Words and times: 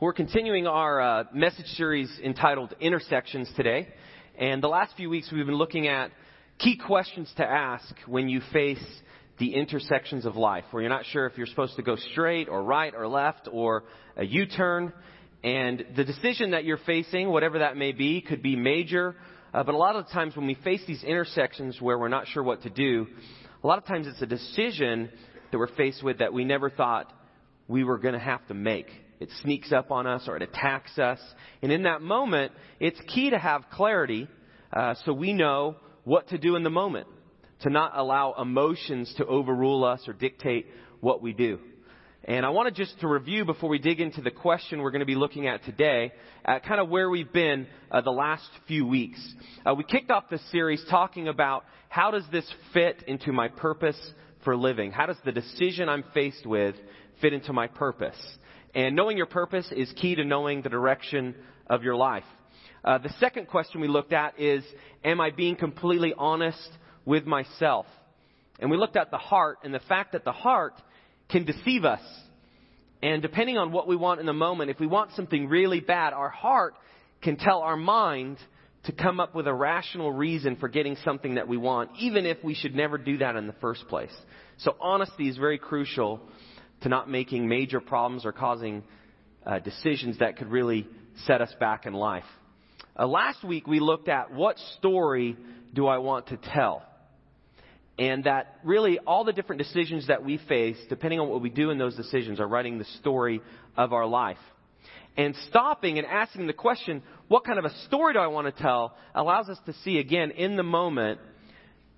We're 0.00 0.14
continuing 0.14 0.66
our 0.66 0.98
uh, 0.98 1.24
message 1.34 1.66
series 1.76 2.10
entitled 2.24 2.74
Intersections 2.80 3.50
today. 3.54 3.86
And 4.38 4.62
the 4.62 4.68
last 4.68 4.96
few 4.96 5.10
weeks 5.10 5.30
we've 5.30 5.44
been 5.44 5.56
looking 5.56 5.88
at 5.88 6.10
key 6.58 6.78
questions 6.78 7.30
to 7.36 7.44
ask 7.44 7.94
when 8.06 8.26
you 8.26 8.40
face 8.50 8.82
the 9.38 9.54
intersections 9.54 10.24
of 10.24 10.36
life, 10.36 10.64
where 10.70 10.82
you're 10.82 10.88
not 10.88 11.04
sure 11.04 11.26
if 11.26 11.36
you're 11.36 11.46
supposed 11.46 11.76
to 11.76 11.82
go 11.82 11.96
straight 11.96 12.48
or 12.48 12.62
right 12.62 12.94
or 12.96 13.08
left 13.08 13.46
or 13.52 13.84
a 14.16 14.24
U 14.24 14.46
turn. 14.46 14.94
And 15.44 15.84
the 15.94 16.04
decision 16.04 16.52
that 16.52 16.64
you're 16.64 16.80
facing, 16.86 17.28
whatever 17.28 17.58
that 17.58 17.76
may 17.76 17.92
be, 17.92 18.22
could 18.22 18.42
be 18.42 18.56
major. 18.56 19.14
Uh, 19.52 19.64
but 19.64 19.74
a 19.74 19.78
lot 19.78 19.96
of 19.96 20.06
the 20.06 20.12
times 20.12 20.34
when 20.34 20.46
we 20.46 20.54
face 20.54 20.80
these 20.86 21.04
intersections 21.04 21.78
where 21.78 21.98
we're 21.98 22.08
not 22.08 22.26
sure 22.26 22.42
what 22.42 22.62
to 22.62 22.70
do, 22.70 23.06
a 23.62 23.66
lot 23.66 23.76
of 23.76 23.84
times 23.84 24.06
it's 24.06 24.22
a 24.22 24.26
decision 24.26 25.10
that 25.52 25.58
we're 25.58 25.76
faced 25.76 26.02
with 26.02 26.20
that 26.20 26.32
we 26.32 26.46
never 26.46 26.70
thought 26.70 27.12
we 27.68 27.84
were 27.84 27.98
going 27.98 28.14
to 28.14 28.18
have 28.18 28.46
to 28.48 28.54
make. 28.54 28.86
It 29.20 29.28
sneaks 29.42 29.70
up 29.70 29.90
on 29.90 30.06
us 30.06 30.24
or 30.26 30.36
it 30.36 30.42
attacks 30.42 30.98
us. 30.98 31.20
And 31.62 31.70
in 31.70 31.84
that 31.84 32.00
moment, 32.00 32.52
it's 32.80 33.00
key 33.14 33.30
to 33.30 33.38
have 33.38 33.64
clarity 33.70 34.26
uh, 34.72 34.94
so 35.04 35.12
we 35.12 35.32
know 35.32 35.76
what 36.04 36.28
to 36.28 36.38
do 36.38 36.56
in 36.56 36.62
the 36.62 36.70
moment, 36.70 37.06
to 37.60 37.70
not 37.70 37.92
allow 37.94 38.34
emotions 38.40 39.12
to 39.18 39.26
overrule 39.26 39.84
us 39.84 40.08
or 40.08 40.14
dictate 40.14 40.66
what 41.00 41.22
we 41.22 41.32
do. 41.32 41.58
And 42.24 42.44
I 42.44 42.50
wanted 42.50 42.74
just 42.74 43.00
to 43.00 43.08
review 43.08 43.44
before 43.44 43.70
we 43.70 43.78
dig 43.78 44.00
into 44.00 44.20
the 44.20 44.30
question 44.30 44.80
we're 44.80 44.90
going 44.90 45.00
to 45.00 45.06
be 45.06 45.14
looking 45.14 45.46
at 45.46 45.64
today, 45.64 46.12
at 46.44 46.64
kind 46.64 46.80
of 46.80 46.88
where 46.88 47.08
we've 47.08 47.32
been 47.32 47.66
uh, 47.90 48.02
the 48.02 48.10
last 48.10 48.48
few 48.68 48.86
weeks. 48.86 49.20
Uh, 49.64 49.74
we 49.74 49.84
kicked 49.84 50.10
off 50.10 50.24
this 50.30 50.42
series 50.50 50.84
talking 50.90 51.28
about 51.28 51.64
how 51.88 52.10
does 52.10 52.24
this 52.30 52.50
fit 52.72 53.02
into 53.06 53.32
my 53.32 53.48
purpose 53.48 53.98
for 54.44 54.54
living? 54.54 54.92
How 54.92 55.06
does 55.06 55.16
the 55.24 55.32
decision 55.32 55.88
I'm 55.88 56.04
faced 56.14 56.46
with 56.46 56.74
fit 57.20 57.32
into 57.32 57.52
my 57.52 57.66
purpose. 57.66 58.16
And 58.74 58.94
knowing 58.94 59.16
your 59.16 59.26
purpose 59.26 59.66
is 59.72 59.92
key 59.92 60.14
to 60.14 60.24
knowing 60.24 60.62
the 60.62 60.68
direction 60.68 61.34
of 61.66 61.82
your 61.82 61.96
life. 61.96 62.24
Uh, 62.84 62.98
the 62.98 63.12
second 63.20 63.48
question 63.48 63.80
we 63.80 63.88
looked 63.88 64.12
at 64.12 64.40
is, 64.40 64.64
am 65.04 65.20
I 65.20 65.30
being 65.30 65.56
completely 65.56 66.14
honest 66.16 66.70
with 67.04 67.26
myself? 67.26 67.86
And 68.58 68.70
we 68.70 68.76
looked 68.76 68.96
at 68.96 69.10
the 69.10 69.18
heart 69.18 69.58
and 69.64 69.74
the 69.74 69.80
fact 69.80 70.12
that 70.12 70.24
the 70.24 70.32
heart 70.32 70.74
can 71.28 71.44
deceive 71.44 71.84
us. 71.84 72.02
And 73.02 73.22
depending 73.22 73.58
on 73.58 73.72
what 73.72 73.88
we 73.88 73.96
want 73.96 74.20
in 74.20 74.26
the 74.26 74.32
moment, 74.32 74.70
if 74.70 74.78
we 74.78 74.86
want 74.86 75.12
something 75.16 75.48
really 75.48 75.80
bad, 75.80 76.12
our 76.12 76.28
heart 76.28 76.74
can 77.22 77.36
tell 77.36 77.60
our 77.60 77.76
mind 77.76 78.38
to 78.84 78.92
come 78.92 79.20
up 79.20 79.34
with 79.34 79.46
a 79.46 79.52
rational 79.52 80.10
reason 80.12 80.56
for 80.56 80.68
getting 80.68 80.96
something 81.04 81.34
that 81.34 81.48
we 81.48 81.56
want, 81.56 81.90
even 81.98 82.24
if 82.24 82.42
we 82.42 82.54
should 82.54 82.74
never 82.74 82.96
do 82.98 83.18
that 83.18 83.36
in 83.36 83.46
the 83.46 83.54
first 83.54 83.86
place. 83.88 84.12
So 84.58 84.76
honesty 84.80 85.28
is 85.28 85.36
very 85.36 85.58
crucial 85.58 86.20
to 86.82 86.88
not 86.88 87.10
making 87.10 87.48
major 87.48 87.80
problems 87.80 88.24
or 88.24 88.32
causing 88.32 88.82
uh, 89.44 89.58
decisions 89.58 90.18
that 90.18 90.36
could 90.36 90.48
really 90.48 90.88
set 91.26 91.40
us 91.40 91.52
back 91.58 91.86
in 91.86 91.92
life. 91.92 92.24
Uh, 92.98 93.06
last 93.06 93.44
week 93.44 93.66
we 93.66 93.80
looked 93.80 94.08
at 94.08 94.32
what 94.32 94.58
story 94.78 95.36
do 95.72 95.86
I 95.86 95.98
want 95.98 96.28
to 96.28 96.36
tell? 96.36 96.82
And 97.98 98.24
that 98.24 98.56
really 98.64 98.98
all 98.98 99.24
the 99.24 99.32
different 99.32 99.60
decisions 99.60 100.06
that 100.06 100.24
we 100.24 100.38
face, 100.48 100.78
depending 100.88 101.20
on 101.20 101.28
what 101.28 101.42
we 101.42 101.50
do 101.50 101.70
in 101.70 101.78
those 101.78 101.96
decisions, 101.96 102.40
are 102.40 102.48
writing 102.48 102.78
the 102.78 102.86
story 103.00 103.42
of 103.76 103.92
our 103.92 104.06
life. 104.06 104.38
And 105.16 105.34
stopping 105.48 105.98
and 105.98 106.06
asking 106.06 106.46
the 106.46 106.52
question, 106.54 107.02
what 107.28 107.44
kind 107.44 107.58
of 107.58 107.64
a 107.66 107.74
story 107.86 108.14
do 108.14 108.20
I 108.20 108.28
want 108.28 108.54
to 108.54 108.62
tell, 108.62 108.96
allows 109.14 109.48
us 109.48 109.58
to 109.66 109.74
see 109.84 109.98
again 109.98 110.30
in 110.30 110.56
the 110.56 110.62
moment 110.62 111.20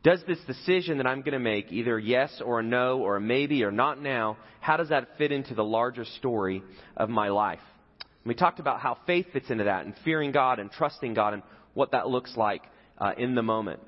does 0.02 0.20
this 0.26 0.38
decision 0.46 0.98
that 0.98 1.06
I'm 1.06 1.20
going 1.20 1.32
to 1.32 1.38
make, 1.38 1.70
either 1.70 1.98
yes 1.98 2.42
or 2.44 2.60
a 2.60 2.62
no 2.62 2.98
or 2.98 3.16
a 3.16 3.20
maybe 3.20 3.62
or 3.62 3.70
not 3.70 4.02
now, 4.02 4.36
how 4.60 4.76
does 4.76 4.88
that 4.88 5.16
fit 5.16 5.30
into 5.30 5.54
the 5.54 5.64
larger 5.64 6.04
story 6.04 6.62
of 6.96 7.08
my 7.08 7.28
life? 7.28 7.60
And 8.00 8.28
we 8.28 8.34
talked 8.34 8.58
about 8.58 8.80
how 8.80 8.98
faith 9.06 9.26
fits 9.32 9.50
into 9.50 9.64
that 9.64 9.84
and 9.84 9.94
fearing 10.04 10.32
God 10.32 10.58
and 10.58 10.70
trusting 10.70 11.14
God 11.14 11.34
and 11.34 11.42
what 11.74 11.92
that 11.92 12.08
looks 12.08 12.36
like 12.36 12.62
uh, 12.98 13.12
in 13.16 13.34
the 13.34 13.42
moment. 13.42 13.80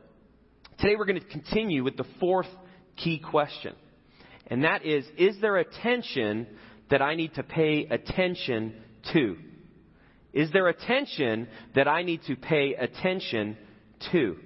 Today 0.79 0.95
we're 0.97 1.05
going 1.05 1.21
to 1.21 1.27
continue 1.27 1.83
with 1.83 1.97
the 1.97 2.07
fourth 2.21 2.49
key 2.97 3.19
question. 3.19 3.75
And 4.47 4.65
that 4.65 4.85
is, 4.85 5.05
is 5.17 5.41
there 5.41 5.57
a 5.57 5.65
tension 5.65 6.47
that 6.91 7.03
I 7.03 7.15
need 7.15 7.35
to 7.35 7.43
pay 7.43 7.87
attention 7.87 8.75
to? 9.13 9.37
Is 10.33 10.51
there 10.53 10.69
a 10.69 10.75
tension 10.75 11.49
that 11.75 11.89
I 11.89 12.03
need 12.03 12.21
to 12.27 12.37
pay 12.37 12.75
attention 12.75 13.57
to? 14.13 14.37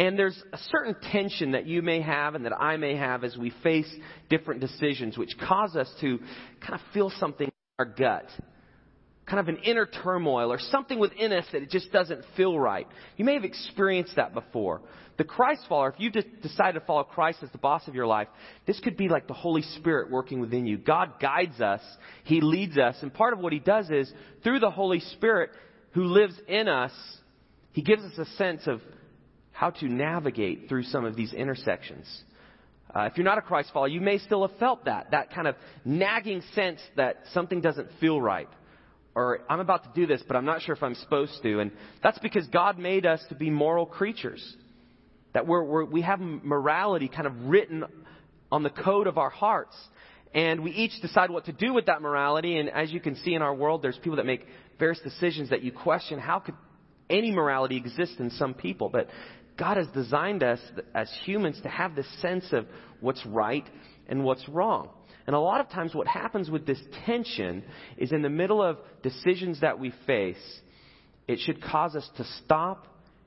And 0.00 0.18
there's 0.18 0.42
a 0.50 0.56
certain 0.70 0.96
tension 1.12 1.52
that 1.52 1.66
you 1.66 1.82
may 1.82 2.00
have 2.00 2.34
and 2.34 2.46
that 2.46 2.58
I 2.58 2.78
may 2.78 2.96
have 2.96 3.22
as 3.22 3.36
we 3.36 3.52
face 3.62 3.86
different 4.30 4.62
decisions, 4.62 5.18
which 5.18 5.36
cause 5.46 5.76
us 5.76 5.92
to 6.00 6.18
kind 6.62 6.72
of 6.72 6.80
feel 6.94 7.12
something 7.20 7.46
in 7.46 7.52
our 7.78 7.84
gut. 7.84 8.24
Kind 9.26 9.40
of 9.40 9.48
an 9.48 9.58
inner 9.62 9.84
turmoil 9.84 10.50
or 10.50 10.58
something 10.58 10.98
within 10.98 11.34
us 11.34 11.44
that 11.52 11.60
it 11.60 11.68
just 11.68 11.92
doesn't 11.92 12.24
feel 12.34 12.58
right. 12.58 12.86
You 13.18 13.26
may 13.26 13.34
have 13.34 13.44
experienced 13.44 14.16
that 14.16 14.32
before. 14.32 14.80
The 15.18 15.24
Christ 15.24 15.66
follower, 15.68 15.90
if 15.90 16.00
you 16.00 16.10
decide 16.10 16.72
to 16.72 16.80
follow 16.80 17.04
Christ 17.04 17.40
as 17.42 17.50
the 17.50 17.58
boss 17.58 17.86
of 17.86 17.94
your 17.94 18.06
life, 18.06 18.28
this 18.66 18.80
could 18.80 18.96
be 18.96 19.10
like 19.10 19.28
the 19.28 19.34
Holy 19.34 19.60
Spirit 19.60 20.10
working 20.10 20.40
within 20.40 20.66
you. 20.66 20.78
God 20.78 21.20
guides 21.20 21.60
us. 21.60 21.82
He 22.24 22.40
leads 22.40 22.78
us. 22.78 22.96
And 23.02 23.12
part 23.12 23.34
of 23.34 23.40
what 23.40 23.52
He 23.52 23.58
does 23.58 23.90
is, 23.90 24.10
through 24.42 24.60
the 24.60 24.70
Holy 24.70 25.00
Spirit 25.00 25.50
who 25.90 26.04
lives 26.04 26.40
in 26.48 26.68
us, 26.68 26.92
He 27.72 27.82
gives 27.82 28.02
us 28.02 28.16
a 28.16 28.24
sense 28.36 28.62
of 28.66 28.80
how 29.60 29.68
to 29.68 29.86
navigate 29.86 30.70
through 30.70 30.82
some 30.84 31.04
of 31.04 31.14
these 31.14 31.34
intersections. 31.34 32.06
Uh, 32.96 33.00
if 33.00 33.18
you're 33.18 33.26
not 33.26 33.36
a 33.36 33.42
Christ 33.42 33.68
follower, 33.74 33.88
you 33.88 34.00
may 34.00 34.16
still 34.16 34.48
have 34.48 34.58
felt 34.58 34.86
that, 34.86 35.10
that 35.10 35.34
kind 35.34 35.46
of 35.46 35.54
nagging 35.84 36.40
sense 36.54 36.80
that 36.96 37.18
something 37.34 37.60
doesn't 37.60 37.88
feel 38.00 38.18
right. 38.18 38.48
Or 39.14 39.40
I'm 39.50 39.60
about 39.60 39.84
to 39.84 39.90
do 39.94 40.06
this, 40.06 40.22
but 40.26 40.34
I'm 40.34 40.46
not 40.46 40.62
sure 40.62 40.74
if 40.74 40.82
I'm 40.82 40.94
supposed 40.94 41.42
to. 41.42 41.60
And 41.60 41.72
that's 42.02 42.18
because 42.20 42.46
God 42.46 42.78
made 42.78 43.04
us 43.04 43.22
to 43.28 43.34
be 43.34 43.50
moral 43.50 43.84
creatures. 43.84 44.42
That 45.34 45.46
we're, 45.46 45.62
we're, 45.62 45.84
we 45.84 46.00
have 46.00 46.20
morality 46.20 47.08
kind 47.08 47.26
of 47.26 47.34
written 47.44 47.84
on 48.50 48.62
the 48.62 48.70
code 48.70 49.06
of 49.06 49.18
our 49.18 49.28
hearts. 49.28 49.76
And 50.32 50.64
we 50.64 50.70
each 50.70 51.02
decide 51.02 51.28
what 51.28 51.44
to 51.44 51.52
do 51.52 51.74
with 51.74 51.84
that 51.84 52.00
morality. 52.00 52.56
And 52.56 52.70
as 52.70 52.90
you 52.90 53.00
can 53.00 53.14
see 53.16 53.34
in 53.34 53.42
our 53.42 53.54
world, 53.54 53.82
there's 53.82 53.98
people 53.98 54.16
that 54.16 54.26
make 54.26 54.46
various 54.78 55.00
decisions 55.00 55.50
that 55.50 55.62
you 55.62 55.70
question 55.70 56.18
how 56.18 56.38
could 56.38 56.54
any 57.10 57.30
morality 57.32 57.76
exist 57.76 58.14
in 58.20 58.30
some 58.30 58.54
people? 58.54 58.88
But 58.88 59.08
God 59.60 59.76
has 59.76 59.86
designed 59.88 60.42
us 60.42 60.58
as 60.94 61.12
humans 61.24 61.60
to 61.62 61.68
have 61.68 61.94
this 61.94 62.06
sense 62.22 62.46
of 62.52 62.66
what's 63.00 63.24
right 63.26 63.68
and 64.08 64.24
what's 64.24 64.48
wrong. 64.48 64.88
And 65.26 65.36
a 65.36 65.38
lot 65.38 65.60
of 65.60 65.68
times, 65.68 65.94
what 65.94 66.06
happens 66.06 66.48
with 66.48 66.66
this 66.66 66.80
tension 67.04 67.62
is 67.98 68.10
in 68.10 68.22
the 68.22 68.30
middle 68.30 68.62
of 68.62 68.78
decisions 69.02 69.60
that 69.60 69.78
we 69.78 69.92
face, 70.06 70.60
it 71.28 71.38
should 71.40 71.62
cause 71.62 71.94
us 71.94 72.08
to 72.16 72.24
stop 72.42 72.86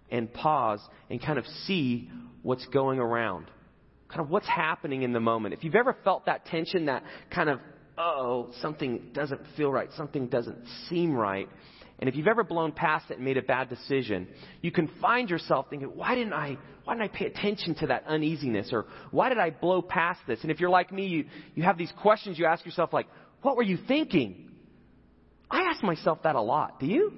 and 0.10 0.34
pause 0.34 0.82
and 1.12 1.22
kind 1.22 1.38
of 1.38 1.46
see 1.66 2.10
what's 2.42 2.66
going 2.66 2.98
around. 2.98 3.46
Kind 4.10 4.22
of 4.22 4.32
what's 4.32 4.48
happening 4.48 5.04
in 5.04 5.14
the 5.14 5.20
moment. 5.20 5.54
If 5.54 5.64
you've 5.64 5.76
ever 5.76 5.96
felt 6.04 6.26
that 6.26 6.48
tension, 6.48 6.88
that 6.88 7.04
kind 7.30 7.48
of, 7.48 7.60
oh, 7.96 8.50
something 8.60 9.12
doesn't 9.14 9.42
feel 9.56 9.72
right, 9.72 9.90
something 9.96 10.28
doesn't 10.30 10.66
seem 10.90 11.14
right, 11.14 11.48
and 12.00 12.10
if 12.10 12.16
you've 12.16 12.28
ever 12.28 12.44
blown 12.44 12.72
past 12.72 13.12
it 13.12 13.18
and 13.18 13.26
made 13.26 13.38
a 13.38 13.42
bad 13.42 13.70
decision, 13.70 14.28
you 14.62 14.72
can 14.72 14.90
find 15.02 15.30
yourself 15.30 15.68
thinking, 15.70 15.90
why 15.90 16.16
didn't 16.16 16.34
I, 16.34 16.58
why 16.84 16.96
didn't 16.96 17.12
I 17.12 17.18
pay 17.18 17.26
attention 17.26 17.76
to 17.76 17.88
that 17.88 18.06
uneasiness? 18.08 18.70
Or 18.74 18.86
why 19.12 19.30
did 19.30 19.38
I 19.38 19.52
blow 19.52 19.82
past 19.82 20.20
this? 20.28 20.40
And 20.42 20.52
if 20.52 20.60
you're 20.60 20.70
like 20.70 20.92
me, 20.92 21.06
you, 21.08 21.26
you 21.56 21.64
have 21.64 21.78
these 21.78 21.94
questions 22.02 22.38
you 22.38 22.46
ask 22.46 22.66
yourself 22.66 22.92
like, 22.92 23.08
what 23.42 23.56
were 23.56 23.64
you 23.64 23.78
thinking? 23.88 24.50
I 25.50 25.70
ask 25.70 25.84
myself 25.84 26.24
that 26.24 26.36
a 26.36 26.42
lot. 26.42 26.80
Do 26.80 26.88
you? 26.88 27.14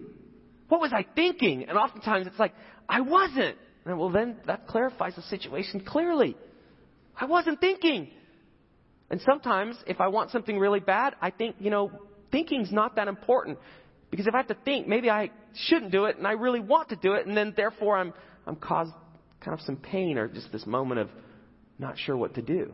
What 0.68 0.81
was 0.81 0.92
I 0.94 1.06
thinking? 1.16 1.66
And 1.68 1.78
oftentimes 1.78 2.28
it's 2.28 2.40
like, 2.40 2.53
I 2.90 3.02
wasn't. 3.02 3.57
And 3.86 3.97
well, 3.97 4.09
then 4.09 4.38
that 4.47 4.68
clarifies 4.68 5.16
the 5.16 5.22
situation 5.24 5.80
clearly. 5.80 6.36
I 7.16 7.25
wasn't 7.25 7.62
thinking. 7.62 8.10
And 9.10 9.21
sometimes, 9.21 9.78
if 9.88 10.01
I 10.01 10.07
want 10.07 10.31
something 10.31 10.57
really 10.57 10.80
bad, 10.80 11.16
I 11.21 11.30
think, 11.30 11.57
you 11.60 11.69
know, 11.69 11.92
thinking's 12.31 12.71
not 12.71 12.95
that 12.95 13.07
important. 13.07 13.60
Because 14.15 14.27
if 14.27 14.33
I 14.33 14.38
have 14.38 14.47
to 14.47 14.56
think, 14.63 14.88
maybe 14.88 15.09
I 15.09 15.29
shouldn't 15.53 15.91
do 15.91 16.06
it 16.06 16.15
and 16.15 16.25
I 16.25 16.31
really 16.31 16.62
want 16.62 16.88
to 16.88 16.95
do 16.95 17.15
it, 17.15 17.27
and 17.27 17.35
then 17.35 17.53
therefore 17.53 17.97
I'm, 17.97 18.13
I'm 18.47 18.56
caused 18.56 18.94
kind 19.41 19.59
of 19.59 19.59
some 19.65 19.75
pain 19.75 20.17
or 20.17 20.29
just 20.29 20.53
this 20.53 20.65
moment 20.65 21.01
of 21.01 21.09
not 21.79 21.97
sure 21.97 22.15
what 22.15 22.35
to 22.35 22.41
do. 22.41 22.71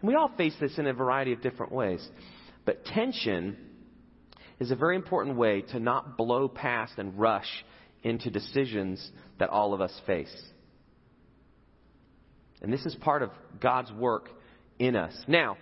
And 0.00 0.08
we 0.08 0.16
all 0.16 0.32
face 0.36 0.56
this 0.60 0.78
in 0.78 0.88
a 0.88 0.92
variety 0.92 1.32
of 1.32 1.40
different 1.40 1.70
ways. 1.70 2.04
But 2.64 2.84
tension 2.84 3.56
is 4.58 4.72
a 4.72 4.74
very 4.74 4.96
important 4.96 5.36
way 5.36 5.60
to 5.70 5.78
not 5.78 6.16
blow 6.16 6.48
past 6.48 6.94
and 6.96 7.16
rush 7.16 7.64
into 8.02 8.28
decisions 8.28 9.08
that 9.38 9.50
all 9.50 9.74
of 9.74 9.80
us 9.80 9.96
face. 10.04 10.34
And 12.60 12.72
this 12.72 12.84
is 12.84 12.96
part 12.96 13.22
of 13.22 13.30
God's 13.60 13.92
work 13.92 14.30
in 14.80 14.96
us. 14.96 15.14
Now, 15.28 15.58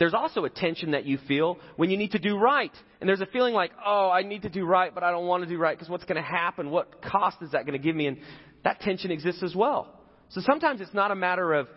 there's 0.00 0.14
also 0.14 0.46
a 0.46 0.50
tension 0.50 0.92
that 0.92 1.04
you 1.04 1.18
feel 1.28 1.58
when 1.76 1.90
you 1.90 1.98
need 1.98 2.12
to 2.12 2.18
do 2.18 2.38
right. 2.38 2.72
And 3.00 3.08
there's 3.08 3.20
a 3.20 3.26
feeling 3.26 3.52
like, 3.52 3.70
oh, 3.84 4.08
I 4.08 4.22
need 4.22 4.42
to 4.42 4.48
do 4.48 4.64
right, 4.64 4.92
but 4.92 5.04
I 5.04 5.10
don't 5.10 5.26
want 5.26 5.44
to 5.44 5.48
do 5.48 5.58
right 5.58 5.76
because 5.76 5.90
what's 5.90 6.04
going 6.04 6.16
to 6.16 6.26
happen? 6.26 6.70
What 6.70 7.02
cost 7.02 7.36
is 7.42 7.50
that 7.50 7.66
going 7.66 7.78
to 7.78 7.84
give 7.84 7.94
me? 7.94 8.06
And 8.06 8.16
that 8.64 8.80
tension 8.80 9.10
exists 9.10 9.42
as 9.42 9.54
well. 9.54 10.00
So 10.30 10.40
sometimes 10.40 10.80
it's 10.80 10.94
not 10.94 11.10
a 11.10 11.14
matter 11.14 11.52
of 11.52 11.68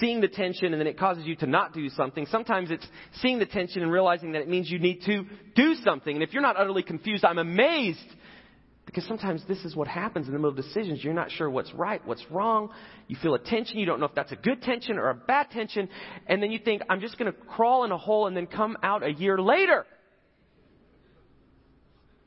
seeing 0.00 0.22
the 0.22 0.28
tension 0.28 0.72
and 0.72 0.80
then 0.80 0.86
it 0.86 0.98
causes 0.98 1.26
you 1.26 1.36
to 1.36 1.46
not 1.46 1.74
do 1.74 1.90
something. 1.90 2.24
Sometimes 2.30 2.70
it's 2.70 2.86
seeing 3.20 3.38
the 3.38 3.46
tension 3.46 3.82
and 3.82 3.92
realizing 3.92 4.32
that 4.32 4.40
it 4.40 4.48
means 4.48 4.70
you 4.70 4.78
need 4.78 5.02
to 5.02 5.26
do 5.54 5.74
something. 5.84 6.14
And 6.14 6.22
if 6.22 6.32
you're 6.32 6.40
not 6.40 6.56
utterly 6.56 6.82
confused, 6.82 7.26
I'm 7.26 7.36
amazed 7.36 7.98
because 8.92 9.08
sometimes 9.08 9.42
this 9.48 9.64
is 9.64 9.74
what 9.74 9.88
happens 9.88 10.26
in 10.26 10.34
the 10.34 10.38
middle 10.38 10.50
of 10.50 10.56
decisions. 10.56 11.02
You're 11.02 11.14
not 11.14 11.30
sure 11.30 11.48
what's 11.48 11.72
right, 11.72 12.06
what's 12.06 12.22
wrong. 12.30 12.68
You 13.08 13.16
feel 13.22 13.34
a 13.34 13.38
tension. 13.38 13.78
You 13.78 13.86
don't 13.86 14.00
know 14.00 14.06
if 14.06 14.14
that's 14.14 14.32
a 14.32 14.36
good 14.36 14.60
tension 14.60 14.98
or 14.98 15.08
a 15.08 15.14
bad 15.14 15.50
tension. 15.50 15.88
And 16.26 16.42
then 16.42 16.50
you 16.50 16.58
think, 16.58 16.82
I'm 16.90 17.00
just 17.00 17.16
going 17.16 17.32
to 17.32 17.38
crawl 17.38 17.84
in 17.84 17.92
a 17.92 17.96
hole 17.96 18.26
and 18.26 18.36
then 18.36 18.46
come 18.46 18.76
out 18.82 19.02
a 19.02 19.10
year 19.10 19.38
later. 19.38 19.86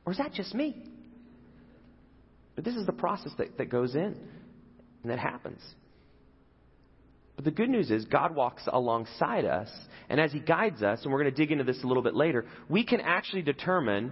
Or 0.04 0.10
is 0.10 0.18
that 0.18 0.32
just 0.32 0.56
me? 0.56 0.76
But 2.56 2.64
this 2.64 2.74
is 2.74 2.84
the 2.84 2.92
process 2.92 3.30
that, 3.38 3.58
that 3.58 3.70
goes 3.70 3.94
in 3.94 4.16
and 5.02 5.10
that 5.12 5.20
happens. 5.20 5.60
But 7.36 7.44
the 7.44 7.52
good 7.52 7.70
news 7.70 7.92
is 7.92 8.06
God 8.06 8.34
walks 8.34 8.62
alongside 8.66 9.44
us, 9.44 9.68
and 10.08 10.18
as 10.18 10.32
He 10.32 10.40
guides 10.40 10.82
us, 10.82 11.02
and 11.02 11.12
we're 11.12 11.22
going 11.22 11.32
to 11.32 11.36
dig 11.36 11.52
into 11.52 11.64
this 11.64 11.84
a 11.84 11.86
little 11.86 12.02
bit 12.02 12.14
later, 12.14 12.46
we 12.68 12.82
can 12.82 13.00
actually 13.00 13.42
determine 13.42 14.10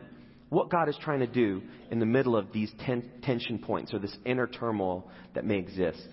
what 0.54 0.70
God 0.70 0.88
is 0.88 0.96
trying 1.02 1.20
to 1.20 1.26
do 1.26 1.62
in 1.90 1.98
the 1.98 2.06
middle 2.06 2.36
of 2.36 2.52
these 2.52 2.72
ten- 2.86 3.10
tension 3.22 3.58
points 3.58 3.92
or 3.92 3.98
this 3.98 4.16
inner 4.24 4.46
turmoil 4.46 5.08
that 5.34 5.44
may 5.44 5.58
exist. 5.58 6.08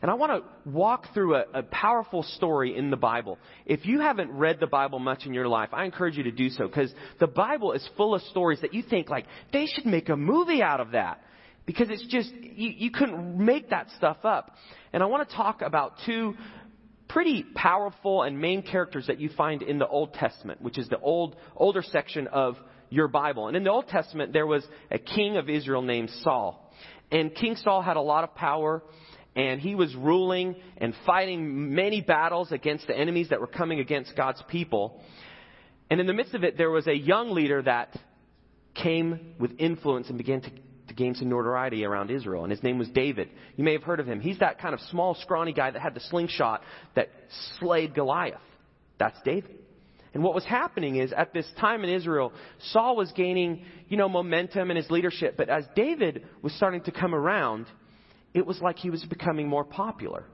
And 0.00 0.10
I 0.10 0.14
want 0.14 0.32
to 0.32 0.70
walk 0.70 1.12
through 1.12 1.36
a, 1.36 1.44
a, 1.54 1.62
powerful 1.64 2.22
story 2.22 2.76
in 2.76 2.90
the 2.90 2.96
Bible. 2.96 3.38
If 3.66 3.84
you 3.84 4.00
haven't 4.00 4.30
read 4.30 4.60
the 4.60 4.66
Bible 4.66 4.98
much 4.98 5.26
in 5.26 5.34
your 5.34 5.48
life, 5.48 5.70
I 5.72 5.84
encourage 5.84 6.16
you 6.16 6.22
to 6.24 6.30
do 6.30 6.50
so 6.50 6.66
because 6.68 6.92
the 7.18 7.26
Bible 7.26 7.72
is 7.72 7.86
full 7.96 8.14
of 8.14 8.22
stories 8.22 8.60
that 8.60 8.72
you 8.72 8.82
think 8.82 9.10
like 9.10 9.26
they 9.52 9.66
should 9.66 9.86
make 9.86 10.08
a 10.08 10.16
movie 10.16 10.62
out 10.62 10.80
of 10.80 10.92
that 10.92 11.22
because 11.66 11.88
it's 11.90 12.06
just 12.06 12.30
you, 12.32 12.70
you 12.76 12.90
couldn't 12.90 13.36
make 13.36 13.70
that 13.70 13.88
stuff 13.96 14.18
up. 14.24 14.56
And 14.92 15.02
I 15.02 15.06
want 15.06 15.28
to 15.28 15.34
talk 15.34 15.62
about 15.62 15.94
two 16.06 16.34
pretty 17.08 17.44
powerful 17.54 18.22
and 18.22 18.38
main 18.38 18.62
characters 18.62 19.06
that 19.06 19.18
you 19.18 19.30
find 19.36 19.62
in 19.62 19.78
the 19.78 19.86
Old 19.86 20.14
Testament, 20.14 20.62
which 20.62 20.78
is 20.78 20.88
the 20.88 20.98
old 21.00 21.36
older 21.56 21.82
section 21.82 22.26
of 22.28 22.56
your 22.90 23.08
Bible. 23.08 23.48
And 23.48 23.56
in 23.56 23.64
the 23.64 23.70
Old 23.70 23.88
Testament, 23.88 24.32
there 24.32 24.46
was 24.46 24.64
a 24.90 24.98
king 24.98 25.36
of 25.36 25.48
Israel 25.48 25.82
named 25.82 26.10
Saul. 26.22 26.72
And 27.10 27.34
King 27.34 27.56
Saul 27.56 27.82
had 27.82 27.96
a 27.96 28.00
lot 28.02 28.24
of 28.24 28.34
power, 28.34 28.82
and 29.34 29.60
he 29.60 29.74
was 29.74 29.94
ruling 29.94 30.56
and 30.76 30.94
fighting 31.06 31.74
many 31.74 32.00
battles 32.00 32.52
against 32.52 32.86
the 32.86 32.96
enemies 32.96 33.28
that 33.30 33.40
were 33.40 33.46
coming 33.46 33.80
against 33.80 34.16
God's 34.16 34.42
people. 34.48 35.02
And 35.90 36.00
in 36.00 36.06
the 36.06 36.12
midst 36.12 36.34
of 36.34 36.44
it, 36.44 36.58
there 36.58 36.70
was 36.70 36.86
a 36.86 36.94
young 36.94 37.30
leader 37.30 37.62
that 37.62 37.96
came 38.74 39.34
with 39.38 39.52
influence 39.58 40.08
and 40.08 40.18
began 40.18 40.42
to, 40.42 40.50
to 40.88 40.94
gain 40.94 41.14
some 41.14 41.28
notoriety 41.28 41.84
around 41.84 42.10
Israel. 42.10 42.44
And 42.44 42.50
his 42.50 42.62
name 42.62 42.78
was 42.78 42.88
David. 42.88 43.30
You 43.56 43.64
may 43.64 43.72
have 43.72 43.82
heard 43.82 44.00
of 44.00 44.06
him. 44.06 44.20
He's 44.20 44.38
that 44.40 44.60
kind 44.60 44.74
of 44.74 44.80
small, 44.90 45.14
scrawny 45.14 45.52
guy 45.52 45.70
that 45.70 45.80
had 45.80 45.94
the 45.94 46.00
slingshot 46.00 46.62
that 46.94 47.08
slayed 47.58 47.94
Goliath. 47.94 48.40
That's 48.98 49.18
David. 49.24 49.56
And 50.18 50.24
what 50.24 50.34
was 50.34 50.44
happening 50.44 50.96
is 50.96 51.12
at 51.12 51.32
this 51.32 51.46
time 51.60 51.84
in 51.84 51.90
Israel, 51.90 52.32
Saul 52.72 52.96
was 52.96 53.12
gaining, 53.12 53.62
you 53.88 53.96
know, 53.96 54.08
momentum 54.08 54.68
in 54.68 54.76
his 54.76 54.90
leadership. 54.90 55.36
But 55.36 55.48
as 55.48 55.64
David 55.76 56.26
was 56.42 56.52
starting 56.54 56.80
to 56.82 56.90
come 56.90 57.14
around, 57.14 57.66
it 58.34 58.44
was 58.44 58.60
like 58.60 58.78
he 58.78 58.90
was 58.90 59.04
becoming 59.04 59.46
more 59.46 59.62
popular. 59.62 60.24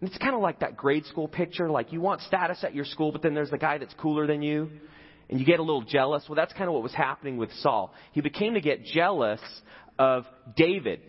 And 0.00 0.08
it's 0.08 0.18
kind 0.18 0.36
of 0.36 0.40
like 0.40 0.60
that 0.60 0.76
grade 0.76 1.04
school 1.06 1.26
picture. 1.26 1.68
Like 1.68 1.92
you 1.92 2.00
want 2.00 2.20
status 2.20 2.62
at 2.62 2.76
your 2.76 2.84
school, 2.84 3.10
but 3.10 3.20
then 3.20 3.34
there's 3.34 3.50
the 3.50 3.58
guy 3.58 3.78
that's 3.78 3.92
cooler 3.94 4.28
than 4.28 4.40
you. 4.40 4.70
And 5.28 5.40
you 5.40 5.44
get 5.44 5.58
a 5.58 5.64
little 5.64 5.82
jealous. 5.82 6.22
Well, 6.28 6.36
that's 6.36 6.52
kind 6.52 6.68
of 6.68 6.74
what 6.74 6.84
was 6.84 6.94
happening 6.94 7.38
with 7.38 7.50
Saul. 7.54 7.92
He 8.12 8.20
became 8.20 8.54
to 8.54 8.60
get 8.60 8.84
jealous 8.84 9.40
of 9.98 10.26
David. 10.54 11.00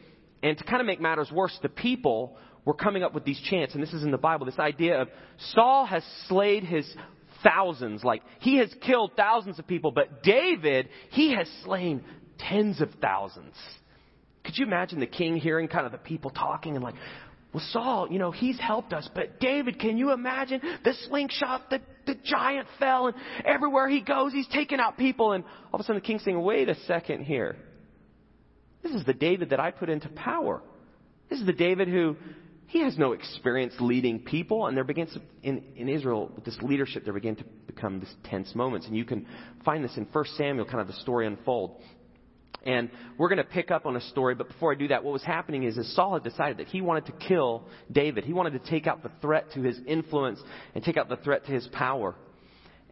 And 0.41 0.57
to 0.57 0.63
kind 0.63 0.81
of 0.81 0.87
make 0.87 0.99
matters 0.99 1.31
worse, 1.31 1.55
the 1.61 1.69
people 1.69 2.37
were 2.65 2.73
coming 2.73 3.03
up 3.03 3.13
with 3.13 3.23
these 3.23 3.39
chants, 3.51 3.75
and 3.75 3.83
this 3.83 3.93
is 3.93 4.01
in 4.01 4.09
the 4.09 4.17
Bible, 4.17 4.47
this 4.47 4.57
idea 4.57 4.99
of 4.99 5.09
Saul 5.53 5.85
has 5.85 6.03
slayed 6.27 6.63
his 6.63 6.91
thousands. 7.43 8.03
Like, 8.03 8.23
he 8.39 8.57
has 8.57 8.73
killed 8.81 9.11
thousands 9.15 9.59
of 9.59 9.67
people, 9.67 9.91
but 9.91 10.23
David, 10.23 10.89
he 11.11 11.35
has 11.35 11.49
slain 11.63 12.03
tens 12.37 12.81
of 12.81 12.89
thousands. 13.01 13.55
Could 14.43 14.57
you 14.57 14.65
imagine 14.65 14.99
the 14.99 15.07
king 15.07 15.35
hearing 15.35 15.67
kind 15.67 15.85
of 15.85 15.91
the 15.91 15.97
people 15.97 16.31
talking 16.31 16.75
and 16.75 16.83
like, 16.83 16.95
well, 17.53 17.63
Saul, 17.71 18.07
you 18.11 18.19
know, 18.19 18.31
he's 18.31 18.59
helped 18.59 18.93
us, 18.93 19.09
but 19.15 19.39
David, 19.39 19.79
can 19.79 19.97
you 19.97 20.11
imagine 20.11 20.61
the 20.83 20.93
slingshot, 21.07 21.69
the, 21.71 21.81
the 22.05 22.15
giant 22.23 22.67
fell, 22.77 23.07
and 23.07 23.15
everywhere 23.43 23.89
he 23.89 24.01
goes, 24.01 24.33
he's 24.33 24.47
taking 24.47 24.79
out 24.79 24.97
people, 24.97 25.31
and 25.31 25.43
all 25.73 25.79
of 25.79 25.81
a 25.81 25.83
sudden 25.83 25.99
the 25.99 26.05
king's 26.05 26.23
saying, 26.23 26.39
wait 26.39 26.69
a 26.69 26.75
second 26.85 27.23
here. 27.23 27.55
This 28.83 28.93
is 28.93 29.03
the 29.03 29.13
David 29.13 29.49
that 29.49 29.59
I 29.59 29.71
put 29.71 29.89
into 29.89 30.09
power. 30.09 30.61
This 31.29 31.39
is 31.39 31.45
the 31.45 31.53
David 31.53 31.87
who 31.87 32.15
he 32.69 32.81
has 32.83 32.99
no 32.99 33.13
experience 33.13 33.73
leading 33.79 34.19
people, 34.19 34.67
and 34.67 34.77
there 34.77 34.83
begins 34.83 35.17
in, 35.41 35.63
in 35.75 35.89
Israel 35.89 36.31
with 36.35 36.45
this 36.45 36.57
leadership, 36.61 37.03
there 37.03 37.13
begin 37.13 37.35
to 37.37 37.43
become 37.65 37.99
this 37.99 38.13
tense 38.25 38.53
moments, 38.53 38.85
and 38.85 38.95
you 38.95 39.05
can 39.05 39.25
find 39.65 39.83
this 39.83 39.97
in 39.97 40.05
1 40.05 40.25
Samuel, 40.37 40.65
kind 40.65 40.79
of 40.79 40.85
the 40.85 40.93
story 41.01 41.25
unfold. 41.25 41.81
And 42.63 42.91
we're 43.17 43.29
going 43.29 43.39
to 43.39 43.43
pick 43.43 43.71
up 43.71 43.87
on 43.87 43.95
a 43.95 44.01
story, 44.01 44.35
but 44.35 44.49
before 44.49 44.71
I 44.71 44.75
do 44.75 44.87
that, 44.89 45.03
what 45.03 45.13
was 45.13 45.23
happening 45.23 45.63
is, 45.63 45.79
is 45.79 45.95
Saul 45.95 46.13
had 46.13 46.23
decided 46.23 46.57
that 46.57 46.67
he 46.67 46.81
wanted 46.81 47.07
to 47.07 47.13
kill 47.13 47.63
David. 47.91 48.23
He 48.23 48.33
wanted 48.33 48.63
to 48.63 48.69
take 48.69 48.85
out 48.85 49.01
the 49.01 49.11
threat 49.19 49.51
to 49.55 49.61
his 49.61 49.79
influence 49.87 50.39
and 50.75 50.83
take 50.83 50.97
out 50.97 51.09
the 51.09 51.17
threat 51.17 51.47
to 51.47 51.51
his 51.51 51.67
power. 51.69 52.13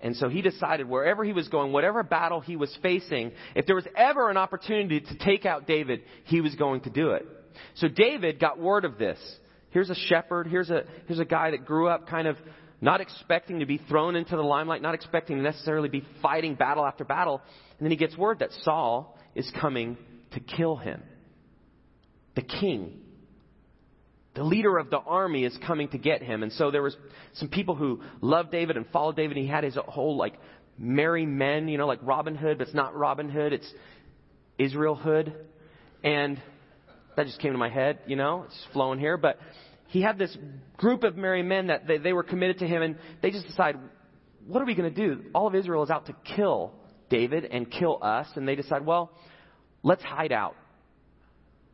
And 0.01 0.15
so 0.15 0.27
he 0.27 0.41
decided 0.41 0.89
wherever 0.89 1.23
he 1.23 1.33
was 1.33 1.49
going, 1.49 1.71
whatever 1.71 2.01
battle 2.01 2.41
he 2.41 2.55
was 2.55 2.75
facing, 2.81 3.31
if 3.55 3.67
there 3.67 3.75
was 3.75 3.87
ever 3.95 4.31
an 4.31 4.37
opportunity 4.37 5.01
to 5.01 5.17
take 5.19 5.45
out 5.45 5.67
David, 5.67 6.01
he 6.23 6.41
was 6.41 6.55
going 6.55 6.81
to 6.81 6.89
do 6.89 7.11
it. 7.11 7.27
So 7.75 7.87
David 7.87 8.39
got 8.39 8.57
word 8.57 8.83
of 8.83 8.97
this. 8.97 9.19
Here's 9.77 9.91
a 9.91 10.07
shepherd. 10.07 10.47
Here's 10.47 10.71
a, 10.71 10.85
here's 11.05 11.19
a 11.19 11.25
guy 11.25 11.51
that 11.51 11.63
grew 11.63 11.87
up 11.87 12.07
kind 12.09 12.27
of 12.27 12.35
not 12.81 12.99
expecting 12.99 13.59
to 13.59 13.67
be 13.67 13.77
thrown 13.77 14.15
into 14.15 14.35
the 14.35 14.41
limelight, 14.41 14.81
not 14.81 14.95
expecting 14.95 15.37
to 15.37 15.43
necessarily 15.43 15.87
be 15.87 16.03
fighting 16.19 16.55
battle 16.55 16.83
after 16.83 17.05
battle. 17.05 17.43
And 17.77 17.85
then 17.85 17.91
he 17.91 17.95
gets 17.95 18.17
word 18.17 18.39
that 18.39 18.49
Saul 18.63 19.15
is 19.35 19.47
coming 19.61 19.95
to 20.31 20.39
kill 20.39 20.77
him. 20.77 21.03
The 22.33 22.41
king, 22.41 23.01
the 24.33 24.43
leader 24.43 24.79
of 24.79 24.89
the 24.89 24.97
army 24.97 25.45
is 25.45 25.55
coming 25.67 25.89
to 25.89 25.99
get 25.99 26.23
him. 26.23 26.41
And 26.41 26.51
so 26.53 26.71
there 26.71 26.81
was 26.81 26.97
some 27.33 27.47
people 27.47 27.75
who 27.75 28.01
loved 28.19 28.49
David 28.49 28.77
and 28.77 28.87
followed 28.87 29.15
David. 29.15 29.37
He 29.37 29.45
had 29.45 29.63
his 29.63 29.77
whole 29.87 30.17
like 30.17 30.39
merry 30.79 31.27
men, 31.27 31.67
you 31.67 31.77
know, 31.77 31.85
like 31.85 31.99
Robin 32.01 32.33
Hood, 32.33 32.57
but 32.57 32.65
it's 32.65 32.75
not 32.75 32.95
Robin 32.95 33.29
Hood, 33.29 33.53
it's 33.53 33.71
Israel 34.57 34.95
Hood. 34.95 35.35
And 36.03 36.41
that 37.17 37.25
just 37.25 37.39
came 37.39 37.51
to 37.51 37.57
my 37.57 37.69
head, 37.69 37.99
you 38.05 38.15
know, 38.15 38.43
it's 38.45 38.67
flowing 38.73 38.99
here. 38.99 39.17
But 39.17 39.39
he 39.87 40.01
had 40.01 40.17
this 40.17 40.35
group 40.77 41.03
of 41.03 41.15
merry 41.15 41.43
men 41.43 41.67
that 41.67 41.87
they, 41.87 41.97
they 41.97 42.13
were 42.13 42.23
committed 42.23 42.59
to 42.59 42.67
him, 42.67 42.81
and 42.81 42.97
they 43.21 43.31
just 43.31 43.47
decide, 43.47 43.77
what 44.45 44.61
are 44.61 44.65
we 44.65 44.75
going 44.75 44.93
to 44.93 45.07
do? 45.07 45.23
All 45.33 45.47
of 45.47 45.55
Israel 45.55 45.83
is 45.83 45.89
out 45.89 46.07
to 46.07 46.15
kill 46.35 46.73
David 47.09 47.45
and 47.45 47.69
kill 47.69 47.99
us, 48.01 48.27
and 48.35 48.47
they 48.47 48.55
decide, 48.55 48.85
well, 48.85 49.11
let's 49.83 50.03
hide 50.03 50.31
out. 50.31 50.55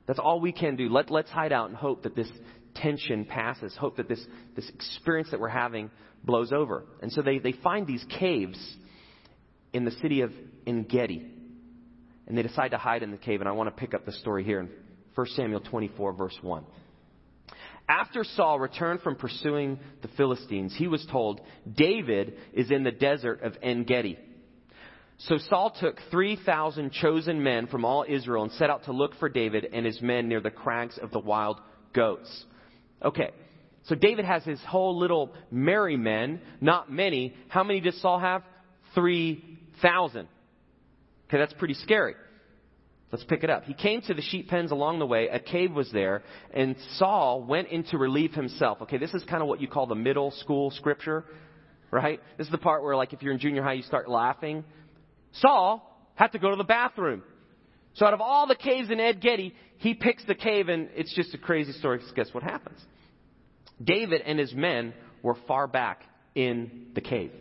That's 0.05 0.19
all 0.19 0.39
we 0.39 0.51
can 0.51 0.75
do. 0.75 0.89
Let, 0.89 1.09
let's 1.09 1.29
hide 1.29 1.53
out 1.53 1.69
and 1.69 1.77
hope 1.77 2.03
that 2.03 2.15
this 2.15 2.29
tension 2.75 3.25
passes, 3.25 3.75
hope 3.75 3.97
that 3.97 4.09
this, 4.09 4.23
this 4.55 4.67
experience 4.69 5.29
that 5.31 5.39
we're 5.39 5.47
having 5.47 5.89
blows 6.23 6.51
over. 6.51 6.85
And 7.01 7.11
so 7.11 7.21
they, 7.21 7.39
they 7.39 7.51
find 7.51 7.87
these 7.87 8.03
caves 8.19 8.59
in 9.71 9.85
the 9.85 9.91
city 9.91 10.21
of 10.21 10.31
Engedi. 10.65 11.27
And 12.27 12.37
they 12.37 12.41
decide 12.41 12.71
to 12.71 12.77
hide 12.77 13.03
in 13.03 13.11
the 13.11 13.17
cave. 13.17 13.41
And 13.41 13.49
I 13.49 13.51
want 13.53 13.75
to 13.75 13.79
pick 13.79 13.93
up 13.93 14.05
the 14.05 14.11
story 14.13 14.43
here 14.43 14.59
in 14.59 14.69
1 15.15 15.27
Samuel 15.35 15.59
24, 15.59 16.13
verse 16.13 16.37
1. 16.41 16.65
After 17.87 18.23
Saul 18.23 18.59
returned 18.59 19.01
from 19.01 19.15
pursuing 19.15 19.79
the 20.01 20.07
Philistines, 20.09 20.73
he 20.77 20.87
was 20.87 21.05
told, 21.11 21.41
David 21.69 22.33
is 22.53 22.71
in 22.71 22.83
the 22.83 22.91
desert 22.91 23.41
of 23.43 23.57
En 23.61 23.83
Gedi. 23.83 24.17
So 25.17 25.37
Saul 25.49 25.71
took 25.79 25.97
3,000 26.09 26.91
chosen 26.91 27.43
men 27.43 27.67
from 27.67 27.85
all 27.85 28.05
Israel 28.07 28.43
and 28.43 28.51
set 28.53 28.69
out 28.69 28.85
to 28.85 28.91
look 28.91 29.15
for 29.15 29.29
David 29.29 29.67
and 29.71 29.85
his 29.85 30.01
men 30.01 30.27
near 30.27 30.41
the 30.41 30.49
crags 30.49 30.97
of 31.01 31.11
the 31.11 31.19
wild 31.19 31.59
goats. 31.93 32.45
Okay, 33.03 33.31
so 33.83 33.95
David 33.95 34.25
has 34.25 34.43
his 34.43 34.59
whole 34.61 34.97
little 34.97 35.33
merry 35.51 35.97
men, 35.97 36.41
not 36.61 36.91
many. 36.91 37.35
How 37.49 37.63
many 37.63 37.81
does 37.81 37.99
Saul 38.01 38.19
have? 38.19 38.43
3,000. 38.95 40.27
Okay, 41.27 41.37
that's 41.37 41.53
pretty 41.53 41.73
scary. 41.75 42.15
Let's 43.13 43.25
pick 43.25 43.43
it 43.43 43.49
up. 43.51 43.65
He 43.65 43.75
came 43.75 44.01
to 44.01 44.15
the 44.15 44.23
sheep 44.23 44.49
pens 44.49 44.71
along 44.71 44.97
the 44.97 45.05
way. 45.05 45.27
A 45.27 45.39
cave 45.39 45.71
was 45.71 45.87
there, 45.91 46.23
and 46.51 46.75
Saul 46.95 47.43
went 47.43 47.67
in 47.67 47.83
to 47.91 47.99
relieve 47.99 48.33
himself. 48.33 48.81
Okay, 48.81 48.97
this 48.97 49.13
is 49.13 49.23
kind 49.25 49.43
of 49.43 49.47
what 49.47 49.61
you 49.61 49.67
call 49.67 49.85
the 49.85 49.93
middle 49.93 50.31
school 50.31 50.71
scripture, 50.71 51.23
right? 51.91 52.19
This 52.39 52.47
is 52.47 52.51
the 52.51 52.57
part 52.57 52.81
where, 52.81 52.95
like, 52.95 53.13
if 53.13 53.21
you're 53.21 53.31
in 53.31 53.37
junior 53.37 53.61
high, 53.61 53.73
you 53.73 53.83
start 53.83 54.09
laughing. 54.09 54.63
Saul 55.33 55.87
had 56.15 56.31
to 56.31 56.39
go 56.39 56.49
to 56.49 56.55
the 56.55 56.63
bathroom. 56.63 57.21
So 57.93 58.07
out 58.07 58.15
of 58.15 58.21
all 58.21 58.47
the 58.47 58.55
caves 58.55 58.89
in 58.89 58.99
En 58.99 59.19
Gedi, 59.19 59.53
he 59.77 59.93
picks 59.93 60.25
the 60.25 60.33
cave, 60.33 60.67
and 60.67 60.89
it's 60.95 61.13
just 61.13 61.35
a 61.35 61.37
crazy 61.37 61.73
story. 61.73 61.99
Because 61.99 62.13
guess 62.13 62.33
what 62.33 62.41
happens? 62.41 62.79
David 63.83 64.21
and 64.21 64.39
his 64.39 64.55
men 64.55 64.91
were 65.21 65.37
far 65.47 65.67
back 65.67 66.01
in 66.33 66.87
the 66.95 67.01
cave. 67.01 67.31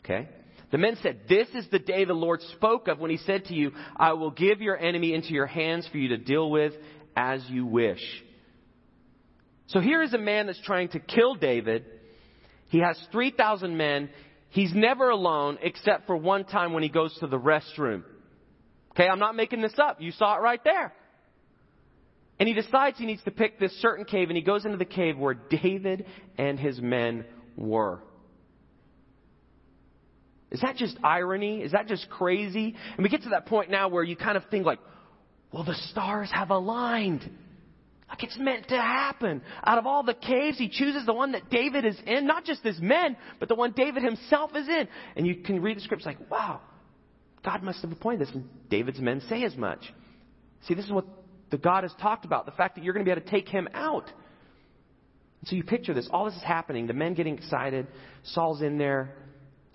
Okay? 0.00 0.28
The 0.70 0.78
men 0.78 0.96
said, 1.02 1.20
This 1.28 1.48
is 1.54 1.66
the 1.70 1.78
day 1.78 2.04
the 2.04 2.14
Lord 2.14 2.42
spoke 2.54 2.88
of 2.88 2.98
when 2.98 3.10
he 3.10 3.18
said 3.18 3.46
to 3.46 3.54
you, 3.54 3.72
I 3.96 4.14
will 4.14 4.30
give 4.30 4.60
your 4.60 4.76
enemy 4.76 5.14
into 5.14 5.28
your 5.28 5.46
hands 5.46 5.88
for 5.90 5.98
you 5.98 6.08
to 6.08 6.16
deal 6.16 6.50
with 6.50 6.72
as 7.16 7.44
you 7.48 7.66
wish. 7.66 8.02
So 9.68 9.80
here 9.80 10.02
is 10.02 10.12
a 10.14 10.18
man 10.18 10.46
that's 10.46 10.60
trying 10.62 10.88
to 10.88 11.00
kill 11.00 11.34
David. 11.34 11.84
He 12.68 12.78
has 12.80 12.98
3,000 13.12 13.76
men. 13.76 14.10
He's 14.50 14.72
never 14.74 15.10
alone 15.10 15.58
except 15.62 16.06
for 16.06 16.16
one 16.16 16.44
time 16.44 16.72
when 16.72 16.82
he 16.82 16.88
goes 16.88 17.16
to 17.20 17.26
the 17.26 17.38
restroom. 17.38 18.02
Okay, 18.92 19.08
I'm 19.08 19.18
not 19.18 19.36
making 19.36 19.60
this 19.60 19.74
up. 19.78 20.00
You 20.00 20.12
saw 20.12 20.36
it 20.36 20.40
right 20.40 20.62
there. 20.64 20.92
And 22.38 22.48
he 22.48 22.54
decides 22.54 22.98
he 22.98 23.06
needs 23.06 23.22
to 23.24 23.30
pick 23.30 23.58
this 23.58 23.72
certain 23.80 24.04
cave, 24.04 24.28
and 24.28 24.36
he 24.36 24.42
goes 24.42 24.64
into 24.64 24.76
the 24.76 24.84
cave 24.84 25.18
where 25.18 25.34
David 25.34 26.06
and 26.36 26.58
his 26.58 26.80
men 26.80 27.24
were. 27.56 28.00
Is 30.50 30.60
that 30.60 30.76
just 30.76 30.96
irony? 31.02 31.62
Is 31.62 31.72
that 31.72 31.88
just 31.88 32.08
crazy? 32.08 32.74
And 32.96 33.02
we 33.02 33.08
get 33.08 33.22
to 33.22 33.30
that 33.30 33.46
point 33.46 33.70
now 33.70 33.88
where 33.88 34.04
you 34.04 34.16
kind 34.16 34.36
of 34.36 34.44
think 34.50 34.64
like, 34.64 34.78
well, 35.52 35.64
the 35.64 35.74
stars 35.90 36.30
have 36.32 36.50
aligned. 36.50 37.28
Like 38.08 38.22
it's 38.22 38.38
meant 38.38 38.68
to 38.68 38.76
happen. 38.76 39.42
Out 39.64 39.78
of 39.78 39.86
all 39.86 40.04
the 40.04 40.14
caves, 40.14 40.58
he 40.58 40.68
chooses 40.68 41.04
the 41.06 41.12
one 41.12 41.32
that 41.32 41.50
David 41.50 41.84
is 41.84 41.98
in, 42.06 42.26
not 42.26 42.44
just 42.44 42.62
his 42.62 42.80
men, 42.80 43.16
but 43.40 43.48
the 43.48 43.56
one 43.56 43.72
David 43.72 44.04
himself 44.04 44.52
is 44.54 44.68
in. 44.68 44.86
And 45.16 45.26
you 45.26 45.36
can 45.36 45.60
read 45.60 45.76
the 45.76 45.80
scripts 45.80 46.06
like, 46.06 46.30
wow, 46.30 46.60
God 47.44 47.62
must 47.64 47.82
have 47.82 47.90
appointed 47.90 48.20
this. 48.20 48.34
And 48.34 48.48
David's 48.70 49.00
men 49.00 49.22
say 49.28 49.42
as 49.44 49.56
much. 49.56 49.80
See, 50.68 50.74
this 50.74 50.84
is 50.84 50.92
what 50.92 51.06
the 51.50 51.58
God 51.58 51.82
has 51.82 51.92
talked 52.00 52.24
about 52.24 52.46
the 52.46 52.52
fact 52.52 52.76
that 52.76 52.84
you're 52.84 52.94
going 52.94 53.04
to 53.04 53.08
be 53.08 53.12
able 53.12 53.26
to 53.26 53.30
take 53.30 53.48
him 53.48 53.68
out. 53.74 54.10
So 55.44 55.56
you 55.56 55.64
picture 55.64 55.94
this. 55.94 56.08
All 56.10 56.24
this 56.24 56.34
is 56.34 56.42
happening. 56.42 56.86
The 56.86 56.92
men 56.92 57.14
getting 57.14 57.36
excited. 57.36 57.86
Saul's 58.24 58.62
in 58.62 58.78
there. 58.78 59.14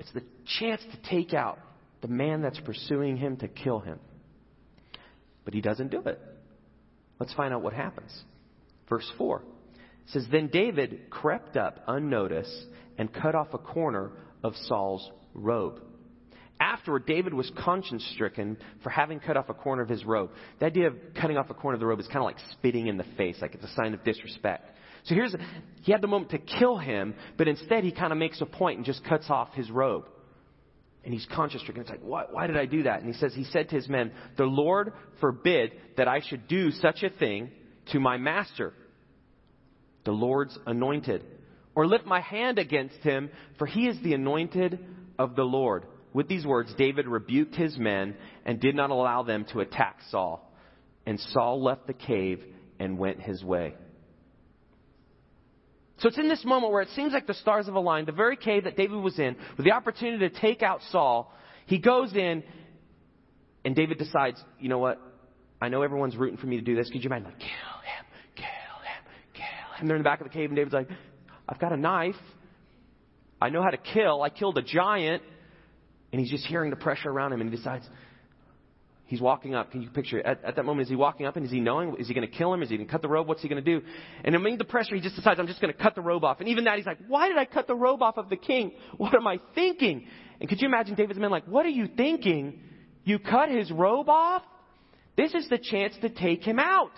It's 0.01 0.12
the 0.13 0.24
chance 0.60 0.81
to 0.81 1.10
take 1.12 1.31
out 1.36 1.60
the 2.01 2.08
man 2.08 2.41
that's 2.41 2.60
pursuing 2.62 3.17
him 3.17 3.38
to 3.38 3.48
kill 3.48 3.79
him. 3.79 4.00
But 5.46 5.53
he 5.53 5.62
doesn't 5.62 5.91
do 5.91 6.01
it. 6.01 6.20
Let's 7.20 7.36
find 7.36 7.53
out 7.53 7.62
what 7.62 7.74
happens. 7.74 8.12
Verse 8.89 9.08
4 9.20 9.43
says 10.08 10.25
Then 10.31 10.48
David 10.48 11.12
crept 11.12 11.55
up 11.55 11.84
unnoticed 11.88 12.65
and 12.98 13.13
cut 13.13 13.36
off 13.36 13.53
a 13.53 13.60
corner 13.60 14.12
of 14.43 14.55
Saul's 14.65 15.08
robe. 15.36 15.79
Afterward, 16.60 17.05
David 17.05 17.36
was 17.36 17.51
conscience 17.63 18.03
stricken 18.15 18.58
for 18.81 18.89
having 18.89 19.20
cut 19.20 19.38
off 19.38 19.50
a 19.50 19.53
corner 19.53 19.84
of 19.84 19.89
his 19.89 20.03
robe. 20.03 20.31
The 20.60 20.65
idea 20.65 20.88
of 20.88 20.96
cutting 21.20 21.38
off 21.38 21.51
a 21.51 21.53
corner 21.53 21.75
of 21.75 21.79
the 21.79 21.86
robe 21.86 22.00
is 22.00 22.08
kind 22.08 22.20
of 22.20 22.24
like 22.24 22.39
spitting 22.53 22.88
in 22.88 22.98
the 22.98 23.05
face, 23.17 23.38
like 23.39 23.53
it's 23.53 23.63
a 23.63 23.75
sign 23.75 23.93
of 23.93 24.03
disrespect. 24.03 24.65
So 25.03 25.15
here's, 25.15 25.36
he 25.81 25.91
had 25.91 26.01
the 26.01 26.08
moment 26.08 26.31
to 26.31 26.38
kill 26.38 26.77
him, 26.77 27.15
but 27.38 27.48
instead 27.48 27.84
he 27.84 27.91
kind 27.91 28.12
of 28.12 28.17
makes 28.17 28.39
a 28.41 28.46
point 28.46 28.77
and 28.77 28.86
just 28.86 29.03
cuts 29.03 29.29
off 29.29 29.53
his 29.53 29.70
robe. 29.72 30.05
And 31.03 31.13
he's 31.13 31.25
conscience 31.34 31.63
stricken. 31.63 31.81
It's 31.81 31.89
like, 31.89 32.01
why, 32.03 32.25
why 32.29 32.46
did 32.46 32.58
I 32.58 32.65
do 32.65 32.84
that? 32.84 33.01
And 33.01 33.12
he 33.12 33.20
says, 33.20 33.34
he 33.34 33.46
said 33.46 33.70
to 33.70 33.75
his 33.75 33.89
men, 33.89 34.12
the 34.38 34.46
Lord 34.46 34.93
forbid 35.20 35.72
that 35.98 36.08
I 36.08 36.22
should 36.27 36.48
do 36.48 36.72
such 36.72 37.01
a 37.01 37.10
thing 37.10 37.50
to 37.91 38.00
my 38.00 38.17
master, 38.17 38.74
the 40.05 40.12
Lord's 40.12 40.58
anointed, 40.67 41.24
or 41.74 41.88
lift 41.88 42.05
my 42.05 42.22
hand 42.22 42.60
against 42.60 42.98
him, 42.98 43.29
for 43.58 43.65
he 43.65 43.88
is 43.88 43.98
the 44.03 44.13
anointed 44.13 44.77
of 45.17 45.36
the 45.36 45.43
Lord. 45.43 45.86
With 46.13 46.27
these 46.27 46.46
words, 46.46 46.74
David 46.77 47.08
rebuked 47.08 47.55
his 47.55 47.77
men 47.77 48.15
and 48.46 48.60
did 48.60 48.75
not 48.75 48.89
allow 48.91 49.24
them 49.24 49.46
to 49.53 49.62
attack 49.62 49.98
Saul. 50.10 50.53
And 51.05 51.20
Saul 51.20 51.63
left 51.63 51.88
the 51.88 51.93
cave 51.93 52.43
and 52.79 53.00
went 53.00 53.22
his 53.22 53.43
way. 53.43 53.74
So 56.01 56.08
it's 56.08 56.17
in 56.17 56.27
this 56.27 56.43
moment 56.43 56.74
where 56.74 56.81
it 56.81 56.89
seems 56.96 57.13
like 57.13 57.27
the 57.27 57.36
stars 57.36 57.67
have 57.67 57.75
aligned, 57.75 58.08
the 58.08 58.12
very 58.12 58.36
cave 58.36 58.63
that 58.63 58.75
David 58.75 58.98
was 58.98 59.20
in, 59.20 59.36
with 59.55 59.65
the 59.65 59.72
opportunity 59.72 60.27
to 60.27 60.39
take 60.41 60.63
out 60.63 60.81
Saul. 60.89 61.31
He 61.67 61.77
goes 61.77 62.15
in, 62.15 62.43
and 63.63 63.75
David 63.75 64.00
decides, 64.00 64.43
you 64.60 64.67
know 64.67 64.79
what? 64.79 65.00
I 65.62 65.70
know 65.70 65.84
everyone's 65.84 66.17
rooting 66.17 66.38
for 66.38 66.48
me 66.48 66.55
to 66.55 66.63
do 66.63 66.75
this. 66.75 66.89
Could 66.89 67.03
you 67.03 67.08
imagine? 67.08 67.25
Like, 67.25 67.38
kill 67.38 67.48
him, 67.48 68.05
kill 68.36 68.46
him, 68.46 69.03
kill 69.36 69.43
him. 69.43 69.79
And 69.79 69.88
they're 69.88 69.96
in 69.96 70.01
the 70.01 70.10
back 70.10 70.22
of 70.22 70.27
the 70.27 70.34
cave, 70.34 70.50
and 70.50 70.55
David's 70.55 70.74
like, 70.74 70.89
I've 71.48 71.60
got 71.60 71.72
a 71.72 71.77
knife. 71.77 72.15
I 73.39 73.50
know 73.50 73.62
how 73.62 73.70
to 73.70 73.77
kill. 73.77 74.24
I 74.24 74.29
killed 74.29 74.58
a 74.58 74.63
giant. 74.63 75.22
And 76.12 76.20
he's 76.20 76.31
just 76.31 76.48
hearing 76.48 76.72
the 76.72 76.77
pressure 76.77 77.10
around 77.10 77.31
him, 77.31 77.41
and 77.41 77.50
he 77.51 77.55
decides, 77.55 77.88
he's 79.11 79.19
walking 79.19 79.53
up. 79.53 79.71
Can 79.71 79.81
you 79.81 79.89
picture? 79.89 80.25
At, 80.25 80.41
at 80.45 80.55
that 80.55 80.63
moment, 80.63 80.85
is 80.85 80.89
he 80.89 80.95
walking 80.95 81.25
up 81.25 81.35
and 81.35 81.45
is 81.45 81.51
he 81.51 81.59
knowing? 81.59 81.97
Is 81.99 82.07
he 82.07 82.13
going 82.13 82.25
to 82.25 82.33
kill 82.33 82.53
him? 82.53 82.63
Is 82.63 82.69
he 82.69 82.77
going 82.77 82.87
to 82.87 82.91
cut 82.91 83.01
the 83.01 83.09
robe? 83.09 83.27
What's 83.27 83.41
he 83.41 83.49
going 83.49 83.61
to 83.61 83.79
do? 83.79 83.85
And 84.23 84.33
amid 84.33 84.57
the 84.57 84.63
pressure, 84.63 84.95
he 84.95 85.01
just 85.01 85.17
decides, 85.17 85.37
I'm 85.37 85.47
just 85.47 85.59
going 85.59 85.73
to 85.73 85.77
cut 85.77 85.95
the 85.95 86.01
robe 86.01 86.23
off. 86.23 86.39
And 86.39 86.47
even 86.47 86.63
that, 86.63 86.77
he's 86.77 86.85
like, 86.85 86.97
why 87.09 87.27
did 87.27 87.37
I 87.37 87.43
cut 87.43 87.67
the 87.67 87.75
robe 87.75 88.01
off 88.01 88.17
of 88.17 88.29
the 88.29 88.37
king? 88.37 88.71
What 88.95 89.13
am 89.13 89.27
I 89.27 89.39
thinking? 89.53 90.07
And 90.39 90.47
could 90.47 90.61
you 90.61 90.67
imagine 90.67 90.95
David's 90.95 91.19
men 91.19 91.29
like, 91.29 91.43
what 91.45 91.65
are 91.65 91.69
you 91.69 91.87
thinking? 91.87 92.61
You 93.03 93.19
cut 93.19 93.49
his 93.49 93.69
robe 93.69 94.07
off? 94.07 94.43
This 95.17 95.33
is 95.33 95.49
the 95.49 95.57
chance 95.57 95.93
to 96.01 96.09
take 96.09 96.41
him 96.41 96.57
out. 96.57 96.93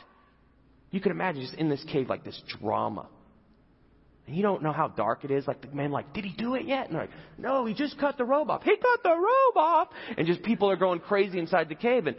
You 0.92 1.02
can 1.02 1.12
imagine 1.12 1.42
just 1.42 1.56
in 1.56 1.68
this 1.68 1.84
cave 1.92 2.10
like 2.10 2.24
this 2.24 2.40
drama. 2.60 3.08
And 4.26 4.36
you 4.36 4.42
don't 4.42 4.64
know 4.64 4.72
how 4.72 4.88
dark 4.88 5.26
it 5.26 5.32
is. 5.32 5.46
Like 5.48 5.62
the 5.62 5.76
man, 5.76 5.92
like, 5.92 6.14
did 6.14 6.24
he 6.24 6.34
do 6.34 6.56
it 6.56 6.66
yet? 6.66 6.86
And 6.88 6.96
they're 6.96 7.04
like, 7.04 7.12
no, 7.38 7.66
he 7.66 7.74
just 7.74 8.00
cut 8.00 8.18
the 8.18 8.26
robe 8.26 8.50
off. 8.50 8.64
He 8.64 8.76
cut 8.76 9.04
the 9.04 9.10
robe 9.10 9.58
off. 9.58 9.90
And 10.18 10.26
just 10.26 10.44
people 10.44 10.70
are 10.70 10.78
going 10.78 11.00
crazy 11.00 11.40
inside 11.40 11.70
the 11.70 11.76
cave. 11.76 12.08
And 12.08 12.16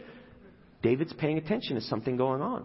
David's 0.83 1.13
paying 1.13 1.37
attention 1.37 1.75
to 1.75 1.81
something 1.81 2.15
going 2.15 2.41
on. 2.41 2.63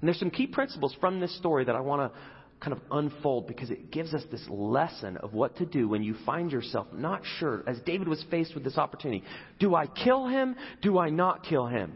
And 0.00 0.08
there's 0.08 0.18
some 0.18 0.30
key 0.30 0.46
principles 0.46 0.96
from 0.98 1.20
this 1.20 1.36
story 1.36 1.66
that 1.66 1.76
I 1.76 1.80
want 1.80 2.10
to 2.10 2.18
kind 2.60 2.72
of 2.72 2.80
unfold 2.90 3.46
because 3.46 3.70
it 3.70 3.90
gives 3.90 4.14
us 4.14 4.22
this 4.30 4.44
lesson 4.48 5.16
of 5.18 5.32
what 5.32 5.56
to 5.56 5.66
do 5.66 5.88
when 5.88 6.02
you 6.02 6.14
find 6.26 6.52
yourself 6.52 6.86
not 6.92 7.22
sure, 7.38 7.64
as 7.66 7.78
David 7.80 8.06
was 8.06 8.24
faced 8.30 8.54
with 8.54 8.64
this 8.64 8.76
opportunity. 8.78 9.24
Do 9.58 9.74
I 9.74 9.86
kill 9.86 10.26
him? 10.26 10.56
Do 10.82 10.98
I 10.98 11.10
not 11.10 11.44
kill 11.44 11.66
him? 11.66 11.94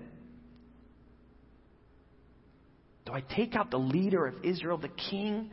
Do 3.05 3.13
I 3.13 3.21
take 3.21 3.55
out 3.55 3.71
the 3.71 3.79
leader 3.79 4.27
of 4.27 4.43
Israel, 4.43 4.79
the 4.79 4.89
king? 4.89 5.51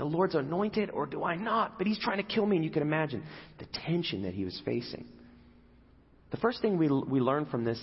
The 0.00 0.06
Lord's 0.06 0.34
anointed 0.34 0.90
or 0.90 1.04
do 1.04 1.24
I 1.24 1.36
not? 1.36 1.76
But 1.76 1.86
he's 1.86 1.98
trying 1.98 2.16
to 2.16 2.22
kill 2.22 2.46
me, 2.46 2.56
and 2.56 2.64
you 2.64 2.70
can 2.70 2.80
imagine 2.80 3.22
the 3.58 3.66
tension 3.66 4.22
that 4.22 4.32
he 4.32 4.46
was 4.46 4.58
facing. 4.64 5.04
The 6.30 6.38
first 6.38 6.62
thing 6.62 6.78
we, 6.78 6.88
we 6.88 7.20
learn 7.20 7.44
from 7.44 7.64
this 7.64 7.78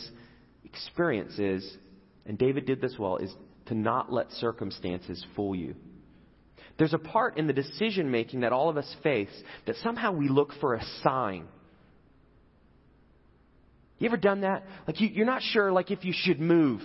experience 0.65 1.37
is, 1.37 1.77
and 2.25 2.35
David 2.35 2.65
did 2.65 2.81
this 2.81 2.95
well, 2.97 3.17
is 3.17 3.31
to 3.67 3.75
not 3.75 4.11
let 4.11 4.31
circumstances 4.31 5.23
fool 5.35 5.55
you. 5.55 5.75
There's 6.79 6.95
a 6.95 6.97
part 6.97 7.37
in 7.37 7.45
the 7.45 7.53
decision 7.53 8.09
making 8.09 8.39
that 8.39 8.51
all 8.51 8.69
of 8.69 8.77
us 8.77 8.95
face 9.03 9.29
that 9.67 9.75
somehow 9.77 10.11
we 10.11 10.27
look 10.27 10.53
for 10.59 10.73
a 10.73 10.83
sign. 11.03 11.47
You 13.99 14.07
ever 14.07 14.17
done 14.17 14.41
that? 14.41 14.63
Like 14.87 14.99
you, 14.99 15.09
you're 15.09 15.25
not 15.27 15.43
sure, 15.43 15.71
like 15.71 15.91
if 15.91 16.03
you 16.03 16.13
should 16.15 16.39
move 16.39 16.81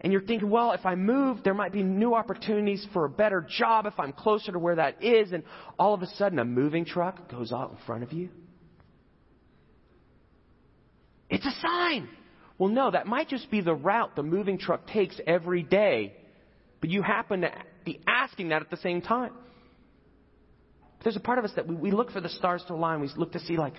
and 0.00 0.12
you're 0.12 0.22
thinking, 0.22 0.48
well, 0.48 0.72
if 0.72 0.86
I 0.86 0.94
move, 0.94 1.42
there 1.44 1.52
might 1.52 1.72
be 1.72 1.82
new 1.82 2.14
opportunities 2.14 2.86
for 2.92 3.04
a 3.04 3.08
better 3.10 3.46
job 3.58 3.84
if 3.86 3.98
I'm 3.98 4.12
closer 4.12 4.52
to 4.52 4.58
where 4.58 4.76
that 4.76 5.02
is, 5.04 5.32
and 5.32 5.42
all 5.78 5.92
of 5.92 6.02
a 6.02 6.06
sudden 6.16 6.38
a 6.38 6.44
moving 6.44 6.86
truck 6.86 7.30
goes 7.30 7.52
out 7.52 7.70
in 7.72 7.76
front 7.86 8.02
of 8.02 8.12
you. 8.12 8.30
It's 11.28 11.44
a 11.44 11.52
sign. 11.60 12.08
Well, 12.58 12.70
no, 12.70 12.90
that 12.90 13.06
might 13.06 13.28
just 13.28 13.50
be 13.50 13.60
the 13.60 13.74
route 13.74 14.16
the 14.16 14.22
moving 14.22 14.58
truck 14.58 14.86
takes 14.86 15.20
every 15.26 15.62
day, 15.62 16.14
but 16.80 16.90
you 16.90 17.02
happen 17.02 17.42
to 17.42 17.52
be 17.84 18.00
asking 18.06 18.48
that 18.50 18.62
at 18.62 18.70
the 18.70 18.76
same 18.78 19.02
time. 19.02 19.32
But 20.98 21.04
there's 21.04 21.16
a 21.16 21.20
part 21.20 21.38
of 21.38 21.44
us 21.44 21.52
that 21.56 21.66
we, 21.66 21.74
we 21.74 21.90
look 21.90 22.10
for 22.10 22.20
the 22.20 22.28
stars 22.28 22.64
to 22.68 22.74
align. 22.74 23.00
We 23.00 23.10
look 23.16 23.32
to 23.32 23.40
see, 23.40 23.56
like, 23.56 23.74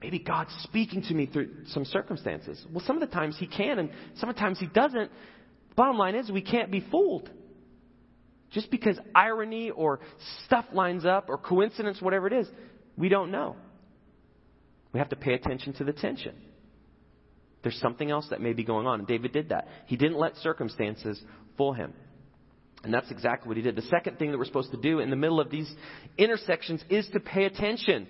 maybe 0.00 0.18
God's 0.18 0.54
speaking 0.62 1.02
to 1.02 1.14
me 1.14 1.26
through 1.26 1.50
some 1.68 1.84
circumstances. 1.84 2.64
Well, 2.72 2.84
some 2.86 3.00
of 3.00 3.08
the 3.08 3.12
times 3.12 3.36
He 3.38 3.46
can, 3.46 3.78
and 3.78 3.90
sometimes 4.16 4.58
He 4.58 4.66
doesn't. 4.66 5.10
Bottom 5.76 5.96
line 5.96 6.14
is, 6.14 6.30
we 6.30 6.42
can't 6.42 6.70
be 6.70 6.80
fooled. 6.90 7.30
Just 8.50 8.70
because 8.70 8.98
irony 9.14 9.70
or 9.70 10.00
stuff 10.44 10.66
lines 10.72 11.04
up 11.06 11.28
or 11.28 11.38
coincidence, 11.38 12.00
whatever 12.00 12.26
it 12.26 12.34
is, 12.34 12.48
we 12.96 13.08
don't 13.08 13.30
know. 13.30 13.56
We 14.92 14.98
have 14.98 15.08
to 15.08 15.16
pay 15.16 15.32
attention 15.32 15.72
to 15.74 15.84
the 15.84 15.92
tension. 15.92 16.34
There's 17.62 17.78
something 17.80 18.10
else 18.10 18.26
that 18.30 18.40
may 18.40 18.52
be 18.52 18.64
going 18.64 18.86
on. 18.86 18.98
And 18.98 19.08
David 19.08 19.32
did 19.32 19.48
that. 19.50 19.68
He 19.86 19.96
didn't 19.96 20.18
let 20.18 20.36
circumstances 20.36 21.20
fool 21.56 21.72
him. 21.72 21.94
And 22.84 22.92
that's 22.92 23.10
exactly 23.10 23.48
what 23.48 23.56
he 23.56 23.62
did. 23.62 23.76
The 23.76 23.82
second 23.82 24.18
thing 24.18 24.32
that 24.32 24.38
we're 24.38 24.44
supposed 24.44 24.72
to 24.72 24.76
do 24.76 24.98
in 24.98 25.08
the 25.08 25.16
middle 25.16 25.40
of 25.40 25.50
these 25.50 25.72
intersections 26.18 26.82
is 26.90 27.08
to 27.12 27.20
pay 27.20 27.44
attention 27.44 28.08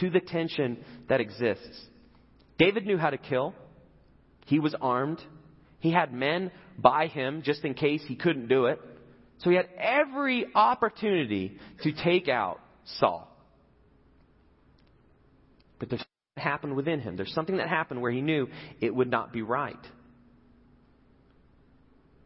to 0.00 0.08
the 0.08 0.20
tension 0.20 0.84
that 1.08 1.20
exists. 1.20 1.86
David 2.58 2.86
knew 2.86 2.96
how 2.96 3.10
to 3.10 3.18
kill. 3.18 3.54
He 4.46 4.60
was 4.60 4.74
armed. 4.80 5.20
He 5.80 5.90
had 5.90 6.12
men 6.12 6.52
by 6.78 7.06
him 7.06 7.42
just 7.42 7.64
in 7.64 7.74
case 7.74 8.02
he 8.06 8.16
couldn't 8.16 8.48
do 8.48 8.66
it. 8.66 8.80
So 9.38 9.50
he 9.50 9.56
had 9.56 9.68
every 9.78 10.46
opportunity 10.54 11.58
to 11.82 11.92
take 11.92 12.28
out 12.28 12.60
Saul. 12.98 13.30
But 15.78 15.90
there's 15.90 16.00
something 16.00 16.36
that 16.36 16.42
happened 16.42 16.76
within 16.76 17.00
him. 17.00 17.16
There's 17.16 17.34
something 17.34 17.56
that 17.56 17.68
happened 17.68 18.00
where 18.00 18.12
he 18.12 18.20
knew 18.20 18.48
it 18.80 18.94
would 18.94 19.10
not 19.10 19.32
be 19.32 19.42
right. 19.42 19.76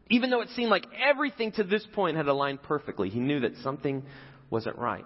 Even 0.09 0.29
though 0.29 0.41
it 0.41 0.49
seemed 0.55 0.71
like 0.71 0.85
everything 0.99 1.51
to 1.53 1.63
this 1.63 1.85
point 1.93 2.17
had 2.17 2.27
aligned 2.27 2.63
perfectly, 2.63 3.09
he 3.09 3.19
knew 3.19 3.41
that 3.41 3.55
something 3.57 4.03
wasn't 4.49 4.77
right. 4.77 5.05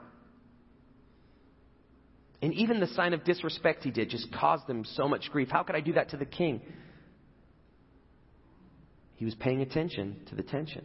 And 2.41 2.53
even 2.53 2.79
the 2.79 2.87
sign 2.87 3.13
of 3.13 3.23
disrespect 3.23 3.83
he 3.83 3.91
did 3.91 4.09
just 4.09 4.31
caused 4.33 4.69
him 4.69 4.83
so 4.83 5.07
much 5.07 5.29
grief. 5.31 5.49
How 5.49 5.63
could 5.63 5.75
I 5.75 5.81
do 5.81 5.93
that 5.93 6.09
to 6.09 6.17
the 6.17 6.25
king? 6.25 6.61
He 9.23 9.25
was 9.25 9.35
paying 9.35 9.61
attention 9.61 10.17
to 10.27 10.35
the 10.35 10.43
tension. 10.43 10.83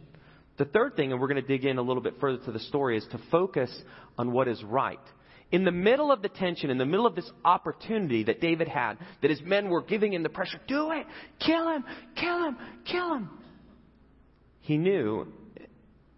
The 0.55 0.63
third 0.63 0.95
thing, 0.95 1.11
and 1.11 1.19
we're 1.19 1.27
going 1.27 1.41
to 1.41 1.45
dig 1.45 1.65
in 1.65 1.77
a 1.77 1.81
little 1.81 2.01
bit 2.01 2.21
further 2.21 2.41
to 2.45 2.53
the 2.53 2.59
story, 2.59 2.95
is 2.97 3.05
to 3.11 3.19
focus 3.29 3.69
on 4.17 4.31
what 4.31 4.47
is 4.47 4.63
right. 4.63 4.97
In 5.51 5.65
the 5.65 5.73
middle 5.73 6.09
of 6.09 6.21
the 6.21 6.29
tension, 6.29 6.69
in 6.69 6.77
the 6.77 6.85
middle 6.85 7.05
of 7.05 7.15
this 7.15 7.29
opportunity 7.43 8.23
that 8.23 8.39
David 8.39 8.69
had, 8.69 8.97
that 9.21 9.29
his 9.29 9.41
men 9.41 9.67
were 9.67 9.81
giving 9.81 10.13
him 10.13 10.23
the 10.23 10.29
pressure, 10.29 10.57
do 10.69 10.89
it, 10.93 11.05
kill 11.45 11.69
him, 11.69 11.83
kill 12.15 12.45
him, 12.45 12.57
kill 12.85 13.13
him. 13.15 13.29
He 14.61 14.77
knew 14.77 15.27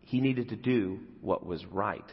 he 0.01 0.21
needed 0.21 0.49
to 0.49 0.55
do 0.55 0.99
what 1.21 1.43
was 1.43 1.65
right. 1.65 2.05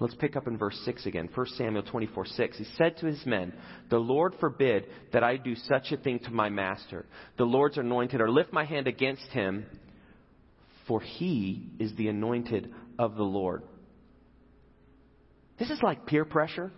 Let's 0.00 0.14
pick 0.16 0.36
up 0.36 0.48
in 0.48 0.58
verse 0.58 0.80
6 0.84 1.06
again. 1.06 1.28
1 1.32 1.46
Samuel 1.56 1.82
24 1.84 2.26
6. 2.26 2.58
He 2.58 2.64
said 2.76 2.96
to 2.98 3.06
his 3.06 3.24
men, 3.24 3.52
The 3.88 3.98
Lord 3.98 4.34
forbid 4.40 4.86
that 5.12 5.22
I 5.22 5.36
do 5.36 5.54
such 5.54 5.92
a 5.92 5.96
thing 5.96 6.18
to 6.20 6.30
my 6.30 6.48
master, 6.48 7.06
the 7.38 7.44
Lord's 7.44 7.78
anointed, 7.78 8.20
or 8.20 8.30
lift 8.30 8.52
my 8.52 8.64
hand 8.64 8.88
against 8.88 9.26
him, 9.28 9.64
for 10.88 11.00
he 11.00 11.70
is 11.78 11.94
the 11.96 12.08
anointed 12.08 12.72
of 12.98 13.14
the 13.14 13.22
Lord. 13.22 13.62
This 15.58 15.70
is 15.70 15.80
like 15.82 16.06
peer 16.06 16.24
pressure. 16.24 16.72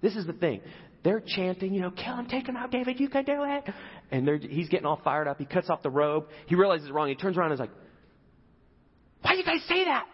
This 0.00 0.14
is 0.14 0.26
the 0.26 0.32
thing. 0.32 0.60
They're 1.02 1.22
chanting, 1.24 1.74
you 1.74 1.80
know, 1.80 1.90
kill 1.90 2.14
him, 2.14 2.26
take 2.26 2.48
him 2.48 2.56
out, 2.56 2.70
David, 2.70 3.00
you 3.00 3.08
can 3.08 3.24
do 3.24 3.44
it. 3.44 3.64
And 4.10 4.28
he's 4.42 4.68
getting 4.68 4.86
all 4.86 5.00
fired 5.02 5.28
up. 5.28 5.38
He 5.38 5.44
cuts 5.44 5.70
off 5.70 5.82
the 5.82 5.90
robe. 5.90 6.26
He 6.46 6.54
realizes 6.54 6.86
it's 6.86 6.94
wrong. 6.94 7.08
He 7.08 7.14
turns 7.14 7.36
around 7.36 7.52
and 7.52 7.54
is 7.54 7.60
like, 7.60 7.70
why 9.22 9.32
do 9.32 9.38
you 9.38 9.44
guys 9.44 9.62
say 9.68 9.84
that? 9.84 10.06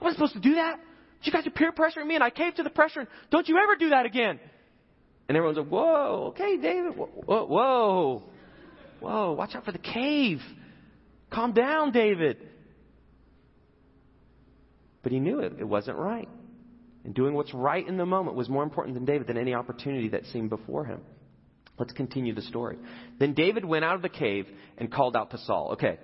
I 0.00 0.04
wasn't 0.04 0.18
supposed 0.18 0.42
to 0.42 0.48
do 0.48 0.54
that. 0.56 0.78
You 1.24 1.32
guys 1.32 1.46
are 1.46 1.50
peer 1.50 1.72
pressuring 1.72 2.06
me, 2.06 2.14
and 2.14 2.22
I 2.22 2.30
caved 2.30 2.56
to 2.58 2.62
the 2.62 2.70
pressure. 2.70 3.00
And 3.00 3.08
don't 3.30 3.48
you 3.48 3.58
ever 3.58 3.76
do 3.76 3.90
that 3.90 4.06
again? 4.06 4.38
And 5.28 5.36
everyone's 5.36 5.58
like, 5.58 5.68
"Whoa, 5.68 6.26
okay, 6.28 6.58
David, 6.58 6.96
whoa, 6.96 7.46
whoa, 7.46 8.22
whoa, 9.00 9.32
watch 9.32 9.54
out 9.54 9.64
for 9.64 9.72
the 9.72 9.78
cave. 9.78 10.40
Calm 11.30 11.52
down, 11.52 11.92
David." 11.92 12.36
But 15.02 15.12
he 15.12 15.20
knew 15.20 15.40
it; 15.40 15.54
it 15.58 15.64
wasn't 15.64 15.96
right. 15.96 16.28
And 17.04 17.14
doing 17.14 17.34
what's 17.34 17.52
right 17.54 17.86
in 17.86 17.96
the 17.96 18.06
moment 18.06 18.36
was 18.36 18.48
more 18.48 18.62
important 18.62 18.94
than 18.94 19.04
David 19.04 19.26
than 19.26 19.36
any 19.36 19.54
opportunity 19.54 20.08
that 20.10 20.24
seemed 20.26 20.50
before 20.50 20.84
him. 20.84 21.00
Let's 21.78 21.92
continue 21.92 22.34
the 22.34 22.42
story. 22.42 22.78
Then 23.18 23.34
David 23.34 23.64
went 23.64 23.84
out 23.84 23.96
of 23.96 24.02
the 24.02 24.08
cave 24.08 24.46
and 24.78 24.92
called 24.92 25.16
out 25.16 25.30
to 25.32 25.38
Saul. 25.38 25.70
Okay. 25.72 25.98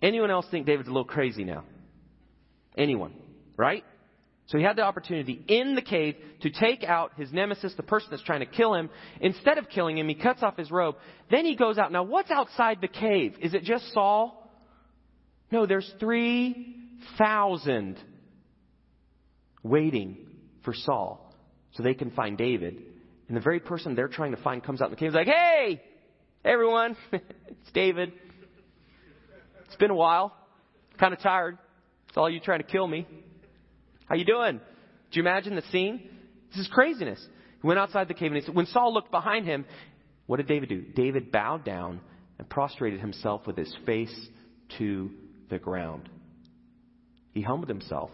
Anyone 0.00 0.30
else 0.30 0.46
think 0.50 0.66
David's 0.66 0.88
a 0.88 0.92
little 0.92 1.04
crazy 1.04 1.44
now? 1.44 1.64
Anyone, 2.76 3.12
right? 3.56 3.84
So 4.48 4.56
he 4.56 4.64
had 4.64 4.76
the 4.76 4.82
opportunity 4.82 5.44
in 5.46 5.74
the 5.74 5.82
cave 5.82 6.16
to 6.40 6.50
take 6.50 6.82
out 6.82 7.12
his 7.18 7.30
nemesis, 7.32 7.74
the 7.76 7.82
person 7.82 8.08
that's 8.10 8.22
trying 8.22 8.40
to 8.40 8.46
kill 8.46 8.72
him. 8.74 8.88
Instead 9.20 9.58
of 9.58 9.68
killing 9.68 9.98
him, 9.98 10.08
he 10.08 10.14
cuts 10.14 10.42
off 10.42 10.56
his 10.56 10.70
robe. 10.70 10.96
Then 11.30 11.44
he 11.44 11.54
goes 11.54 11.76
out. 11.76 11.92
Now, 11.92 12.02
what's 12.02 12.30
outside 12.30 12.78
the 12.80 12.88
cave? 12.88 13.36
Is 13.42 13.52
it 13.52 13.62
just 13.62 13.92
Saul? 13.92 14.50
No, 15.52 15.66
there's 15.66 15.90
3,000 16.00 17.98
waiting 19.62 20.16
for 20.64 20.72
Saul 20.72 21.34
so 21.72 21.82
they 21.82 21.94
can 21.94 22.10
find 22.10 22.38
David. 22.38 22.82
And 23.28 23.36
the 23.36 23.42
very 23.42 23.60
person 23.60 23.94
they're 23.94 24.08
trying 24.08 24.34
to 24.34 24.42
find 24.42 24.64
comes 24.64 24.80
out 24.80 24.86
in 24.86 24.92
the 24.92 24.96
cave. 24.96 25.10
He's 25.10 25.14
like, 25.14 25.26
hey, 25.26 25.82
everyone, 26.42 26.96
it's 27.12 27.72
David. 27.74 28.12
It's 29.66 29.76
been 29.76 29.90
a 29.90 29.94
while. 29.94 30.34
Kind 30.98 31.12
of 31.12 31.20
tired. 31.20 31.58
It's 32.08 32.16
all 32.16 32.30
you 32.30 32.40
trying 32.40 32.60
to 32.60 32.66
kill 32.66 32.88
me. 32.88 33.06
How 34.08 34.14
you 34.14 34.24
doing? 34.24 34.58
Do 35.10 35.20
you 35.20 35.22
imagine 35.22 35.54
the 35.54 35.62
scene? 35.70 36.08
This 36.50 36.60
is 36.60 36.68
craziness. 36.72 37.24
He 37.60 37.66
went 37.66 37.78
outside 37.78 38.08
the 38.08 38.14
cave 38.14 38.32
and 38.32 38.40
he 38.40 38.46
said, 38.46 38.54
when 38.54 38.66
Saul 38.66 38.94
looked 38.94 39.10
behind 39.10 39.44
him, 39.46 39.66
what 40.26 40.38
did 40.38 40.46
David 40.46 40.68
do? 40.68 40.80
David 40.80 41.30
bowed 41.30 41.64
down 41.64 42.00
and 42.38 42.48
prostrated 42.48 43.00
himself 43.00 43.46
with 43.46 43.56
his 43.56 43.74
face 43.84 44.14
to 44.78 45.10
the 45.50 45.58
ground. 45.58 46.08
He 47.32 47.42
humbled 47.42 47.68
himself 47.68 48.10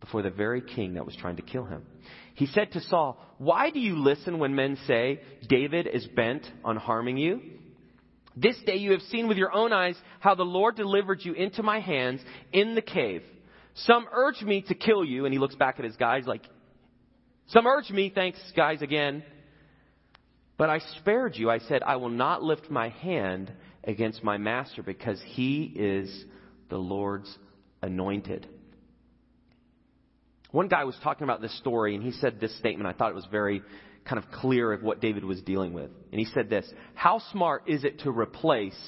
before 0.00 0.22
the 0.22 0.30
very 0.30 0.60
king 0.60 0.94
that 0.94 1.06
was 1.06 1.16
trying 1.16 1.36
to 1.36 1.42
kill 1.42 1.64
him. 1.64 1.82
He 2.34 2.46
said 2.46 2.72
to 2.72 2.80
Saul, 2.80 3.18
Why 3.38 3.70
do 3.70 3.80
you 3.80 3.96
listen 3.96 4.38
when 4.38 4.54
men 4.54 4.76
say, 4.86 5.20
David 5.48 5.86
is 5.86 6.06
bent 6.06 6.46
on 6.64 6.76
harming 6.76 7.16
you? 7.16 7.40
This 8.36 8.56
day 8.66 8.76
you 8.76 8.92
have 8.92 9.02
seen 9.02 9.28
with 9.28 9.36
your 9.36 9.52
own 9.52 9.72
eyes 9.72 9.96
how 10.20 10.34
the 10.34 10.42
Lord 10.42 10.76
delivered 10.76 11.20
you 11.22 11.32
into 11.32 11.62
my 11.62 11.80
hands 11.80 12.20
in 12.52 12.74
the 12.74 12.82
cave. 12.82 13.22
Some 13.74 14.06
urge 14.12 14.42
me 14.42 14.62
to 14.62 14.74
kill 14.74 15.04
you. 15.04 15.24
And 15.24 15.32
he 15.32 15.38
looks 15.38 15.54
back 15.54 15.78
at 15.78 15.84
his 15.84 15.96
guys 15.96 16.24
like, 16.26 16.42
Some 17.48 17.66
urge 17.66 17.90
me, 17.90 18.10
thanks, 18.14 18.38
guys, 18.56 18.82
again. 18.82 19.24
But 20.56 20.70
I 20.70 20.78
spared 21.00 21.36
you. 21.36 21.50
I 21.50 21.58
said, 21.58 21.82
I 21.82 21.96
will 21.96 22.10
not 22.10 22.42
lift 22.42 22.70
my 22.70 22.90
hand 22.90 23.52
against 23.82 24.22
my 24.22 24.38
master 24.38 24.82
because 24.82 25.20
he 25.26 25.64
is 25.64 26.24
the 26.70 26.78
Lord's 26.78 27.36
anointed. 27.82 28.46
One 30.52 30.68
guy 30.68 30.84
was 30.84 30.96
talking 31.02 31.24
about 31.24 31.40
this 31.40 31.56
story 31.58 31.96
and 31.96 32.04
he 32.04 32.12
said 32.12 32.38
this 32.38 32.56
statement. 32.58 32.88
I 32.88 32.96
thought 32.96 33.10
it 33.10 33.16
was 33.16 33.26
very 33.30 33.62
kind 34.04 34.22
of 34.22 34.30
clear 34.30 34.72
of 34.72 34.82
what 34.82 35.00
David 35.00 35.24
was 35.24 35.42
dealing 35.42 35.72
with. 35.72 35.90
And 36.12 36.20
he 36.20 36.26
said 36.26 36.48
this 36.48 36.70
How 36.94 37.18
smart 37.32 37.64
is 37.66 37.82
it 37.82 38.00
to 38.00 38.10
replace 38.10 38.78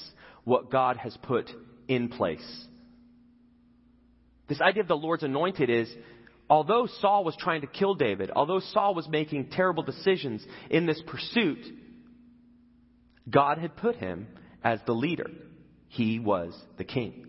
what 0.44 0.70
God 0.70 0.96
has 0.96 1.16
put 1.22 1.50
in 1.88 2.08
place? 2.08 2.66
This 4.48 4.60
idea 4.60 4.82
of 4.82 4.88
the 4.88 4.96
Lord's 4.96 5.22
anointed 5.22 5.70
is 5.70 5.92
although 6.48 6.86
Saul 7.00 7.24
was 7.24 7.36
trying 7.36 7.62
to 7.62 7.66
kill 7.66 7.94
David, 7.94 8.30
although 8.34 8.60
Saul 8.60 8.94
was 8.94 9.08
making 9.08 9.50
terrible 9.50 9.82
decisions 9.82 10.44
in 10.70 10.86
this 10.86 11.02
pursuit, 11.06 11.58
God 13.28 13.58
had 13.58 13.76
put 13.76 13.96
him 13.96 14.28
as 14.62 14.78
the 14.86 14.92
leader. 14.92 15.30
He 15.88 16.18
was 16.18 16.54
the 16.78 16.84
king. 16.84 17.26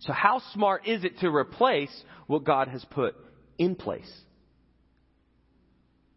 So, 0.00 0.12
how 0.12 0.40
smart 0.52 0.86
is 0.86 1.04
it 1.04 1.18
to 1.20 1.28
replace 1.28 1.90
what 2.26 2.44
God 2.44 2.68
has 2.68 2.84
put 2.90 3.16
in 3.58 3.74
place? 3.74 4.10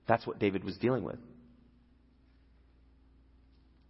That's 0.08 0.26
what 0.28 0.40
David 0.40 0.64
was 0.64 0.78
dealing 0.78 1.04
with. 1.04 1.18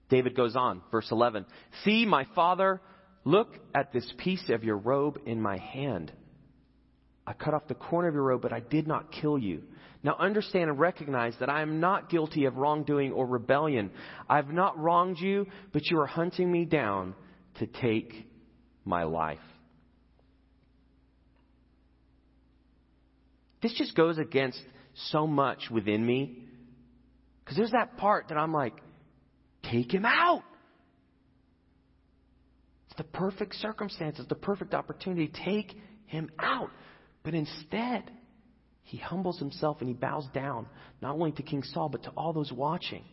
David 0.09 0.35
goes 0.35 0.55
on, 0.55 0.81
verse 0.91 1.07
11 1.11 1.45
See, 1.83 2.05
my 2.05 2.25
father, 2.35 2.81
look 3.23 3.57
at 3.73 3.91
this 3.91 4.11
piece 4.17 4.49
of 4.49 4.63
your 4.63 4.77
robe 4.77 5.19
in 5.25 5.41
my 5.41 5.57
hand. 5.57 6.11
I 7.31 7.33
cut 7.33 7.53
off 7.53 7.65
the 7.69 7.75
corner 7.75 8.09
of 8.09 8.13
your 8.13 8.23
robe, 8.23 8.41
but 8.41 8.51
I 8.51 8.59
did 8.59 8.87
not 8.87 9.09
kill 9.09 9.37
you. 9.37 9.63
Now 10.03 10.17
understand 10.19 10.69
and 10.69 10.77
recognize 10.77 11.33
that 11.39 11.47
I 11.47 11.61
am 11.61 11.79
not 11.79 12.09
guilty 12.09 12.43
of 12.43 12.57
wrongdoing 12.57 13.13
or 13.13 13.25
rebellion. 13.25 13.91
I 14.27 14.35
have 14.35 14.49
not 14.49 14.77
wronged 14.77 15.17
you, 15.17 15.47
but 15.71 15.85
you 15.85 15.97
are 16.01 16.05
hunting 16.07 16.51
me 16.51 16.65
down 16.65 17.15
to 17.59 17.67
take 17.67 18.27
my 18.83 19.03
life. 19.03 19.39
This 23.61 23.73
just 23.75 23.95
goes 23.95 24.17
against 24.17 24.59
so 25.11 25.25
much 25.25 25.69
within 25.71 26.05
me. 26.05 26.37
Because 27.45 27.55
there's 27.55 27.71
that 27.71 27.95
part 27.95 28.27
that 28.27 28.37
I'm 28.37 28.51
like, 28.51 28.73
take 29.63 29.93
him 29.93 30.03
out. 30.03 30.43
It's 32.87 32.97
the 32.97 33.05
perfect 33.05 33.55
circumstances, 33.55 34.25
the 34.27 34.35
perfect 34.35 34.73
opportunity. 34.73 35.31
Take 35.45 35.77
him 36.07 36.29
out. 36.37 36.71
But 37.23 37.33
instead, 37.33 38.09
he 38.83 38.97
humbles 38.97 39.39
himself 39.39 39.77
and 39.79 39.87
he 39.87 39.93
bows 39.93 40.25
down, 40.33 40.67
not 41.01 41.15
only 41.15 41.31
to 41.33 41.43
King 41.43 41.63
Saul, 41.63 41.89
but 41.89 42.03
to 42.03 42.09
all 42.11 42.33
those 42.33 42.51
watching. 42.51 43.03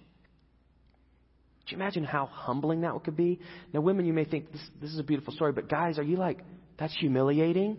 Do 1.66 1.76
you 1.76 1.76
imagine 1.76 2.04
how 2.04 2.26
humbling 2.26 2.80
that 2.80 3.04
could 3.04 3.16
be? 3.16 3.40
Now, 3.74 3.80
women, 3.80 4.06
you 4.06 4.14
may 4.14 4.24
think 4.24 4.50
this, 4.50 4.62
this 4.80 4.90
is 4.90 4.98
a 4.98 5.02
beautiful 5.02 5.34
story, 5.34 5.52
but 5.52 5.68
guys, 5.68 5.98
are 5.98 6.02
you 6.02 6.16
like, 6.16 6.38
that's 6.78 6.96
humiliating? 6.98 7.76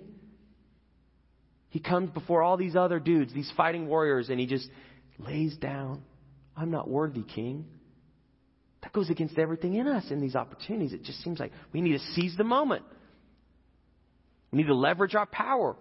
He 1.70 1.80
comes 1.80 2.12
before 2.12 2.44
all 2.44 2.58
these 2.58 2.76
other 2.76 3.00
dudes, 3.00 3.34
these 3.34 3.52
fighting 3.58 3.88
warriors, 3.88 4.30
and 4.30 4.40
he 4.40 4.46
just 4.46 4.70
lays 5.18 5.58
down. 5.58 6.04
I'm 6.56 6.72
not 6.72 6.88
worthy, 6.88 7.24
king. 7.24 7.66
That 8.82 8.94
goes 8.94 9.10
against 9.10 9.38
everything 9.38 9.76
in 9.76 9.88
us 9.88 10.06
in 10.10 10.22
these 10.22 10.36
opportunities. 10.36 10.94
It 10.94 11.04
just 11.04 11.24
seems 11.24 11.40
like 11.40 11.52
we 11.74 11.82
need 11.82 11.94
to 11.94 12.00
seize 12.14 12.36
the 12.38 12.44
moment. 12.44 12.86
We 14.52 14.58
need 14.58 14.68
to 14.68 14.76
leverage 14.76 15.16
our 15.16 15.26
power. 15.26 15.76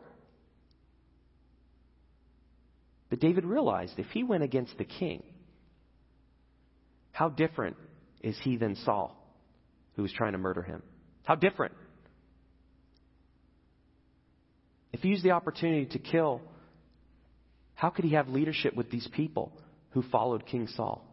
But 3.11 3.21
David 3.21 3.45
realized 3.45 3.99
if 3.99 4.07
he 4.07 4.23
went 4.23 4.43
against 4.43 4.77
the 4.77 4.85
king, 4.85 5.23
how 7.13 7.29
different 7.29 7.77
is 8.21 8.37
he 8.43 8.57
than 8.57 8.77
Saul, 8.77 9.17
who 9.97 10.03
was 10.03 10.13
trying 10.13 10.33
to 10.33 10.39
murder 10.39 10.63
him? 10.63 10.83
How 11.25 11.35
different? 11.35 11.75
If 14.93 15.01
he 15.01 15.09
used 15.09 15.25
the 15.25 15.33
opportunity 15.33 15.87
to 15.87 15.99
kill, 15.99 16.41
how 17.75 17.91
could 17.91 18.05
he 18.05 18.15
have 18.15 18.29
leadership 18.29 18.75
with 18.75 18.91
these 18.91 19.09
people 19.13 19.53
who 19.91 20.03
followed 20.03 20.47
King 20.47 20.67
Saul? 20.67 21.05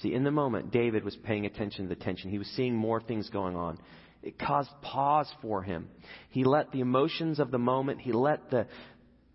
See, 0.00 0.14
in 0.14 0.24
the 0.24 0.30
moment, 0.30 0.72
David 0.72 1.04
was 1.04 1.16
paying 1.16 1.46
attention 1.46 1.88
to 1.88 1.94
the 1.94 2.00
tension. 2.00 2.30
He 2.30 2.38
was 2.38 2.46
seeing 2.48 2.74
more 2.74 3.00
things 3.00 3.28
going 3.28 3.56
on. 3.56 3.78
It 4.22 4.38
caused 4.38 4.70
pause 4.80 5.30
for 5.42 5.62
him. 5.62 5.88
He 6.30 6.44
let 6.44 6.70
the 6.70 6.80
emotions 6.80 7.40
of 7.40 7.50
the 7.50 7.58
moment, 7.58 8.00
he 8.00 8.12
let 8.12 8.50
the, 8.50 8.66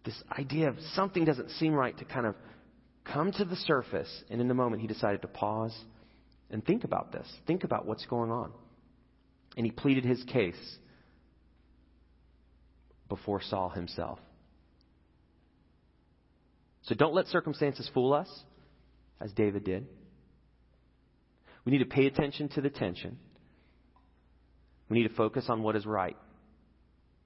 this 0.07 0.23
idea 0.39 0.69
of 0.69 0.77
something 0.93 1.25
doesn't 1.25 1.51
seem 1.51 1.73
right 1.73 1.95
to 1.97 2.05
kind 2.05 2.25
of 2.25 2.35
come 3.03 3.29
to 3.33 3.43
the 3.43 3.57
surface. 3.57 4.23
And 4.29 4.39
in 4.39 4.47
the 4.47 4.53
moment, 4.53 4.81
he 4.81 4.87
decided 4.87 5.21
to 5.23 5.27
pause 5.27 5.77
and 6.49 6.65
think 6.65 6.85
about 6.85 7.11
this. 7.11 7.27
Think 7.45 7.65
about 7.65 7.85
what's 7.85 8.05
going 8.05 8.31
on. 8.31 8.53
And 9.57 9.65
he 9.65 9.71
pleaded 9.71 10.05
his 10.05 10.23
case 10.23 10.77
before 13.09 13.41
Saul 13.41 13.69
himself. 13.69 14.19
So 16.83 16.95
don't 16.95 17.13
let 17.13 17.27
circumstances 17.27 17.89
fool 17.93 18.13
us, 18.13 18.29
as 19.19 19.33
David 19.33 19.65
did. 19.65 19.87
We 21.65 21.73
need 21.73 21.79
to 21.79 21.85
pay 21.85 22.05
attention 22.05 22.47
to 22.49 22.61
the 22.61 22.69
tension. 22.69 23.17
We 24.87 24.99
need 24.99 25.09
to 25.09 25.15
focus 25.15 25.47
on 25.49 25.63
what 25.63 25.75
is 25.75 25.85
right. 25.85 26.15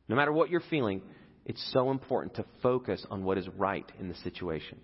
No 0.07 0.15
matter 0.15 0.31
what 0.31 0.49
you're 0.49 0.63
feeling, 0.67 1.03
it's 1.45 1.71
so 1.73 1.91
important 1.91 2.35
to 2.35 2.45
focus 2.61 3.05
on 3.09 3.23
what 3.23 3.37
is 3.37 3.47
right 3.49 3.89
in 3.99 4.07
the 4.09 4.15
situation. 4.15 4.79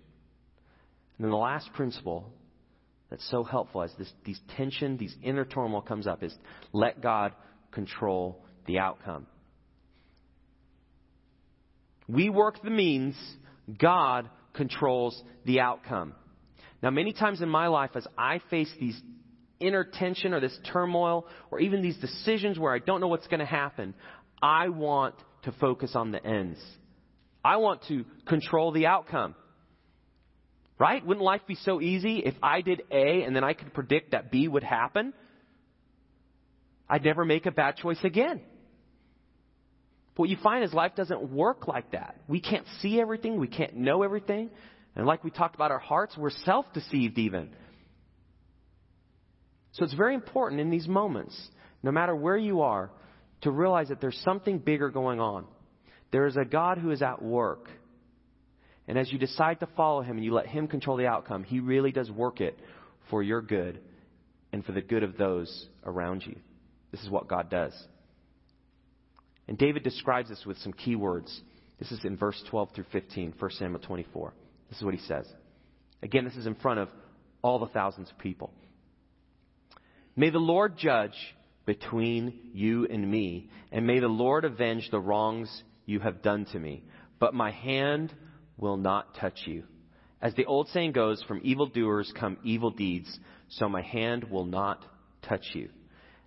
And 1.16 1.24
then 1.24 1.30
the 1.30 1.36
last 1.36 1.72
principle 1.72 2.32
that's 3.10 3.28
so 3.30 3.42
helpful 3.42 3.82
as 3.82 3.90
this 3.98 4.12
these 4.24 4.40
tension, 4.56 4.96
these 4.96 5.14
inner 5.22 5.44
turmoil 5.44 5.80
comes 5.80 6.06
up 6.06 6.22
is 6.22 6.34
let 6.72 7.00
God 7.00 7.32
control 7.72 8.44
the 8.66 8.78
outcome. 8.78 9.26
We 12.06 12.30
work 12.30 12.62
the 12.62 12.70
means, 12.70 13.16
God 13.78 14.28
controls 14.54 15.20
the 15.44 15.60
outcome. 15.60 16.14
Now, 16.82 16.90
many 16.90 17.12
times 17.12 17.42
in 17.42 17.48
my 17.48 17.66
life, 17.66 17.90
as 17.94 18.06
I 18.16 18.40
face 18.50 18.70
these 18.80 19.00
inner 19.60 19.84
tension 19.84 20.32
or 20.32 20.40
this 20.40 20.56
turmoil 20.72 21.26
or 21.50 21.60
even 21.60 21.82
these 21.82 21.96
decisions 21.98 22.58
where 22.58 22.72
I 22.72 22.78
don't 22.78 23.00
know 23.00 23.08
what's 23.08 23.26
going 23.26 23.40
to 23.40 23.46
happen, 23.46 23.94
I 24.40 24.68
want 24.68 25.16
to 25.42 25.52
focus 25.52 25.92
on 25.94 26.10
the 26.10 26.24
ends. 26.24 26.58
I 27.44 27.56
want 27.56 27.82
to 27.88 28.04
control 28.26 28.72
the 28.72 28.86
outcome. 28.86 29.34
Right? 30.78 31.04
Wouldn't 31.04 31.24
life 31.24 31.40
be 31.46 31.56
so 31.56 31.80
easy 31.80 32.18
if 32.18 32.34
I 32.42 32.60
did 32.60 32.82
A 32.92 33.22
and 33.24 33.34
then 33.34 33.42
I 33.42 33.52
could 33.52 33.74
predict 33.74 34.12
that 34.12 34.30
B 34.30 34.46
would 34.46 34.62
happen? 34.62 35.12
I'd 36.88 37.04
never 37.04 37.24
make 37.24 37.46
a 37.46 37.50
bad 37.50 37.76
choice 37.76 37.98
again. 38.04 38.40
But 40.14 40.22
what 40.22 40.28
you 40.30 40.36
find 40.42 40.64
is 40.64 40.72
life 40.72 40.92
doesn't 40.96 41.30
work 41.30 41.66
like 41.66 41.92
that. 41.92 42.16
We 42.28 42.40
can't 42.40 42.66
see 42.80 43.00
everything, 43.00 43.38
we 43.38 43.48
can't 43.48 43.74
know 43.74 44.02
everything. 44.02 44.50
And 44.94 45.06
like 45.06 45.22
we 45.24 45.30
talked 45.30 45.54
about 45.54 45.70
our 45.70 45.78
hearts, 45.78 46.16
we're 46.16 46.30
self 46.30 46.66
deceived 46.72 47.18
even. 47.18 47.50
So 49.72 49.84
it's 49.84 49.94
very 49.94 50.14
important 50.14 50.60
in 50.60 50.70
these 50.70 50.88
moments, 50.88 51.36
no 51.82 51.92
matter 51.92 52.14
where 52.14 52.36
you 52.36 52.62
are, 52.62 52.90
to 53.42 53.50
realize 53.50 53.88
that 53.88 54.00
there's 54.00 54.20
something 54.24 54.58
bigger 54.58 54.90
going 54.90 55.20
on. 55.20 55.46
There 56.10 56.26
is 56.26 56.36
a 56.36 56.44
God 56.44 56.78
who 56.78 56.90
is 56.90 57.02
at 57.02 57.22
work. 57.22 57.68
And 58.86 58.98
as 58.98 59.12
you 59.12 59.18
decide 59.18 59.60
to 59.60 59.68
follow 59.76 60.00
him 60.00 60.16
and 60.16 60.24
you 60.24 60.32
let 60.32 60.46
him 60.46 60.66
control 60.66 60.96
the 60.96 61.06
outcome, 61.06 61.44
he 61.44 61.60
really 61.60 61.92
does 61.92 62.10
work 62.10 62.40
it 62.40 62.58
for 63.10 63.22
your 63.22 63.42
good 63.42 63.80
and 64.52 64.64
for 64.64 64.72
the 64.72 64.80
good 64.80 65.02
of 65.02 65.16
those 65.16 65.66
around 65.84 66.24
you. 66.26 66.36
This 66.90 67.02
is 67.02 67.10
what 67.10 67.28
God 67.28 67.50
does. 67.50 67.74
And 69.46 69.58
David 69.58 69.82
describes 69.82 70.28
this 70.30 70.44
with 70.46 70.58
some 70.58 70.72
key 70.72 70.96
words. 70.96 71.40
This 71.78 71.92
is 71.92 72.04
in 72.04 72.16
verse 72.16 72.42
12 72.50 72.70
through 72.74 72.86
15, 72.92 73.34
1 73.38 73.50
Samuel 73.52 73.80
24. 73.80 74.32
This 74.70 74.78
is 74.78 74.84
what 74.84 74.94
he 74.94 75.00
says. 75.00 75.26
Again, 76.02 76.24
this 76.24 76.36
is 76.36 76.46
in 76.46 76.54
front 76.54 76.80
of 76.80 76.88
all 77.42 77.58
the 77.58 77.66
thousands 77.66 78.10
of 78.10 78.18
people. 78.18 78.50
May 80.16 80.30
the 80.30 80.38
Lord 80.38 80.76
judge 80.76 81.14
between 81.68 82.32
you 82.54 82.86
and 82.86 83.10
me, 83.10 83.50
and 83.70 83.86
may 83.86 83.98
the 83.98 84.08
Lord 84.08 84.46
avenge 84.46 84.88
the 84.90 84.98
wrongs 84.98 85.50
you 85.84 86.00
have 86.00 86.22
done 86.22 86.46
to 86.46 86.58
me. 86.58 86.82
But 87.20 87.34
my 87.34 87.50
hand 87.50 88.14
will 88.56 88.78
not 88.78 89.16
touch 89.16 89.40
you. 89.44 89.64
As 90.22 90.32
the 90.32 90.46
old 90.46 90.68
saying 90.68 90.92
goes, 90.92 91.22
from 91.28 91.42
evildoers 91.44 92.10
come 92.18 92.38
evil 92.42 92.70
deeds, 92.70 93.20
so 93.50 93.68
my 93.68 93.82
hand 93.82 94.24
will 94.24 94.46
not 94.46 94.82
touch 95.20 95.44
you. 95.52 95.68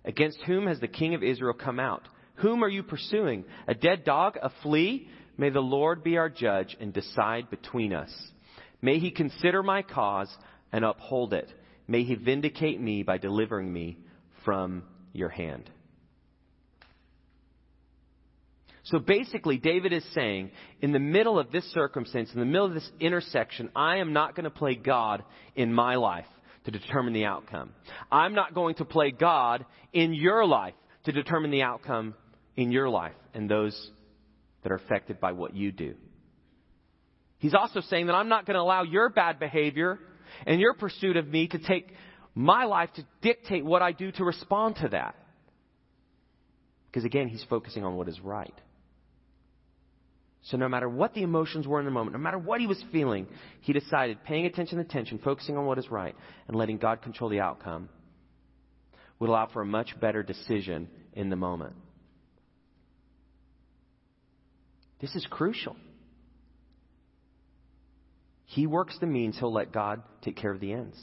Against 0.04 0.38
whom 0.46 0.68
has 0.68 0.78
the 0.78 0.86
king 0.86 1.12
of 1.12 1.24
Israel 1.24 1.54
come 1.54 1.80
out? 1.80 2.06
Whom 2.36 2.62
are 2.62 2.68
you 2.68 2.84
pursuing? 2.84 3.44
A 3.66 3.74
dead 3.74 4.04
dog? 4.04 4.38
A 4.40 4.52
flea? 4.62 5.08
May 5.36 5.50
the 5.50 5.58
Lord 5.58 6.04
be 6.04 6.18
our 6.18 6.30
judge 6.30 6.76
and 6.78 6.92
decide 6.92 7.50
between 7.50 7.92
us. 7.92 8.12
May 8.80 9.00
he 9.00 9.10
consider 9.10 9.64
my 9.64 9.82
cause 9.82 10.32
and 10.70 10.84
uphold 10.84 11.34
it. 11.34 11.52
May 11.88 12.04
he 12.04 12.14
vindicate 12.14 12.80
me 12.80 13.02
by 13.02 13.18
delivering 13.18 13.72
me 13.72 13.98
from 14.44 14.84
your 15.12 15.28
hand. 15.28 15.68
So 18.84 18.98
basically, 18.98 19.58
David 19.58 19.92
is 19.92 20.04
saying, 20.12 20.50
in 20.80 20.92
the 20.92 20.98
middle 20.98 21.38
of 21.38 21.52
this 21.52 21.64
circumstance, 21.72 22.30
in 22.34 22.40
the 22.40 22.46
middle 22.46 22.66
of 22.66 22.74
this 22.74 22.90
intersection, 22.98 23.70
I 23.76 23.98
am 23.98 24.12
not 24.12 24.34
going 24.34 24.44
to 24.44 24.50
play 24.50 24.74
God 24.74 25.22
in 25.54 25.72
my 25.72 25.94
life 25.94 26.26
to 26.64 26.70
determine 26.70 27.12
the 27.12 27.24
outcome. 27.24 27.70
I'm 28.10 28.34
not 28.34 28.54
going 28.54 28.74
to 28.76 28.84
play 28.84 29.12
God 29.12 29.64
in 29.92 30.14
your 30.14 30.44
life 30.44 30.74
to 31.04 31.12
determine 31.12 31.50
the 31.50 31.62
outcome 31.62 32.14
in 32.56 32.72
your 32.72 32.88
life 32.88 33.14
and 33.34 33.48
those 33.48 33.90
that 34.62 34.72
are 34.72 34.76
affected 34.76 35.20
by 35.20 35.32
what 35.32 35.54
you 35.54 35.72
do. 35.72 35.94
He's 37.38 37.54
also 37.54 37.80
saying 37.80 38.06
that 38.06 38.14
I'm 38.14 38.28
not 38.28 38.46
going 38.46 38.54
to 38.54 38.60
allow 38.60 38.82
your 38.84 39.10
bad 39.10 39.38
behavior 39.38 39.98
and 40.46 40.60
your 40.60 40.74
pursuit 40.74 41.16
of 41.16 41.26
me 41.26 41.48
to 41.48 41.58
take 41.58 41.92
my 42.34 42.64
life 42.64 42.90
to 42.94 43.06
dictate 43.20 43.64
what 43.64 43.82
I 43.82 43.92
do 43.92 44.10
to 44.12 44.24
respond 44.24 44.76
to 44.76 44.88
that. 44.88 45.14
Because 46.86 47.04
again, 47.04 47.28
he's 47.28 47.44
focusing 47.48 47.84
on 47.84 47.96
what 47.96 48.08
is 48.08 48.20
right. 48.20 48.54
So 50.44 50.56
no 50.56 50.68
matter 50.68 50.88
what 50.88 51.14
the 51.14 51.22
emotions 51.22 51.66
were 51.68 51.78
in 51.78 51.84
the 51.84 51.92
moment, 51.92 52.16
no 52.16 52.22
matter 52.22 52.38
what 52.38 52.60
he 52.60 52.66
was 52.66 52.82
feeling, 52.90 53.28
he 53.60 53.72
decided 53.72 54.24
paying 54.24 54.44
attention 54.44 54.78
to 54.78 54.84
attention, 54.84 55.20
focusing 55.22 55.56
on 55.56 55.66
what 55.66 55.78
is 55.78 55.90
right, 55.90 56.16
and 56.48 56.56
letting 56.56 56.78
God 56.78 57.00
control 57.02 57.30
the 57.30 57.40
outcome 57.40 57.88
would 59.18 59.30
allow 59.30 59.46
for 59.46 59.62
a 59.62 59.66
much 59.66 59.98
better 60.00 60.24
decision 60.24 60.88
in 61.12 61.30
the 61.30 61.36
moment. 61.36 61.74
This 65.00 65.14
is 65.14 65.24
crucial. 65.30 65.76
He 68.46 68.66
works 68.66 68.96
the 69.00 69.06
means, 69.06 69.38
he'll 69.38 69.52
let 69.52 69.72
God 69.72 70.02
take 70.22 70.36
care 70.36 70.50
of 70.50 70.60
the 70.60 70.72
ends. 70.72 71.00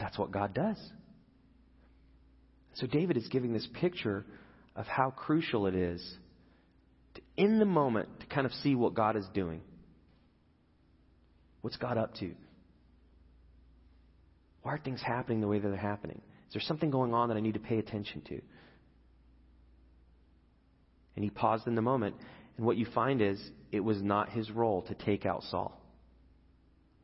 That's 0.00 0.18
what 0.18 0.32
God 0.32 0.54
does. 0.54 0.78
So 2.74 2.86
David 2.86 3.16
is 3.16 3.28
giving 3.28 3.52
this 3.52 3.68
picture 3.74 4.24
of 4.74 4.86
how 4.86 5.10
crucial 5.10 5.66
it 5.66 5.74
is 5.74 6.02
to, 7.14 7.20
in 7.36 7.58
the 7.58 7.66
moment, 7.66 8.08
to 8.20 8.26
kind 8.26 8.46
of 8.46 8.52
see 8.54 8.74
what 8.74 8.94
God 8.94 9.16
is 9.16 9.26
doing. 9.34 9.60
What's 11.60 11.76
God 11.76 11.98
up 11.98 12.14
to? 12.16 12.32
Why 14.62 14.72
are 14.72 14.78
things 14.78 15.02
happening 15.02 15.40
the 15.40 15.48
way 15.48 15.58
that 15.58 15.68
they're 15.68 15.76
happening? 15.76 16.22
Is 16.48 16.54
there 16.54 16.62
something 16.62 16.90
going 16.90 17.12
on 17.12 17.28
that 17.28 17.36
I 17.36 17.40
need 17.40 17.54
to 17.54 17.60
pay 17.60 17.78
attention 17.78 18.22
to? 18.28 18.40
And 21.16 21.24
he 21.24 21.30
paused 21.30 21.66
in 21.66 21.74
the 21.74 21.82
moment. 21.82 22.16
And 22.56 22.64
what 22.64 22.76
you 22.76 22.86
find 22.94 23.20
is 23.20 23.38
it 23.72 23.80
was 23.80 24.02
not 24.02 24.30
his 24.30 24.50
role 24.50 24.82
to 24.82 24.94
take 24.94 25.26
out 25.26 25.42
Saul. 25.50 25.78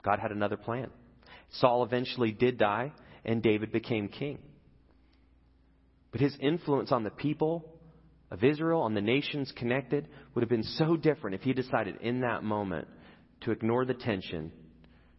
God 0.03 0.19
had 0.19 0.33
another 0.33 0.57
plan. 0.57 0.91
Saul 1.51 1.85
eventually 1.85 2.33
did 2.33 2.59
die, 2.59 2.93
and 3.25 3.43
David 3.43 3.73
became 3.73 4.09
king. 4.09 4.39
But 6.13 6.21
his 6.21 6.37
influence 6.41 6.93
on 6.93 7.05
the 7.05 7.11
people 7.11 7.65
of 8.31 8.43
Israel, 8.43 8.83
on 8.83 8.95
the 8.95 9.01
nations 9.01 9.53
connected, 9.57 10.09
would 10.35 10.43
have 10.43 10.49
been 10.49 10.63
so 10.63 10.97
different 10.97 11.37
if 11.37 11.43
he 11.43 11.53
decided 11.53 11.97
in 12.01 12.21
that 12.21 12.43
moment 12.43 12.89
to 13.43 13.51
ignore 13.51 13.85
the 13.85 13.95
tension, 13.95 14.51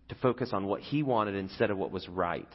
to 0.09 0.15
focus 0.15 0.49
on 0.53 0.65
what 0.65 0.81
he 0.81 1.03
wanted 1.03 1.35
instead 1.35 1.69
of 1.69 1.77
what 1.77 1.91
was 1.91 2.07
right. 2.09 2.47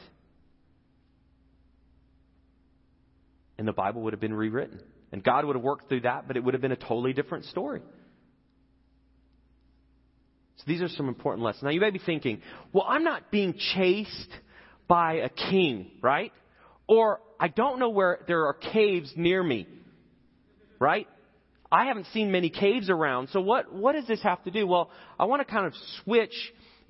And 3.59 3.69
the 3.69 3.73
Bible 3.73 4.03
would 4.03 4.13
have 4.13 4.21
been 4.21 4.35
rewritten. 4.35 4.81
And 5.13 5.23
God 5.23 5.45
would 5.45 5.57
have 5.57 5.63
worked 5.63 5.89
through 5.89 6.01
that, 6.01 6.27
but 6.27 6.37
it 6.37 6.43
would 6.43 6.55
have 6.55 6.63
been 6.63 6.73
a 6.73 6.77
totally 6.77 7.13
different 7.13 7.45
story. 7.45 7.83
So 10.63 10.71
these 10.71 10.81
are 10.81 10.89
some 10.89 11.09
important 11.09 11.45
lessons. 11.45 11.65
Now 11.65 11.71
you 11.71 11.81
may 11.81 11.91
be 11.91 11.99
thinking, 11.99 12.41
well, 12.73 12.85
I'm 12.89 13.03
not 13.03 13.33
being 13.33 13.55
chased 13.75 14.31
by 14.87 15.15
a 15.15 15.29
king, 15.29 15.91
right? 16.01 16.33
Or 16.87 17.21
I 17.41 17.49
don't 17.49 17.81
know 17.81 17.89
where 17.89 18.21
there 18.29 18.47
are 18.47 18.55
caves 18.55 19.13
near 19.17 19.43
me, 19.43 19.67
right? 20.79 21.09
I 21.73 21.87
haven't 21.87 22.07
seen 22.13 22.31
many 22.31 22.49
caves 22.49 22.91
around. 22.91 23.31
So 23.31 23.41
what, 23.41 23.73
what 23.75 23.93
does 23.93 24.07
this 24.07 24.23
have 24.23 24.45
to 24.45 24.53
do? 24.53 24.65
Well, 24.65 24.91
I 25.19 25.25
want 25.25 25.45
to 25.45 25.53
kind 25.53 25.67
of 25.67 25.73
switch 26.05 26.35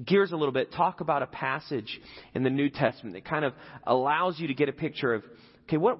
gears 0.04 0.32
a 0.32 0.36
little 0.36 0.52
bit, 0.52 0.72
talk 0.72 1.00
about 1.00 1.22
a 1.22 1.26
passage 1.26 2.00
in 2.34 2.42
the 2.42 2.50
New 2.50 2.68
Testament 2.68 3.14
that 3.14 3.24
kind 3.24 3.44
of 3.44 3.54
allows 3.84 4.38
you 4.38 4.48
to 4.48 4.54
get 4.54 4.68
a 4.68 4.72
picture 4.72 5.14
of, 5.14 5.22
okay, 5.66 5.78
what, 5.78 5.98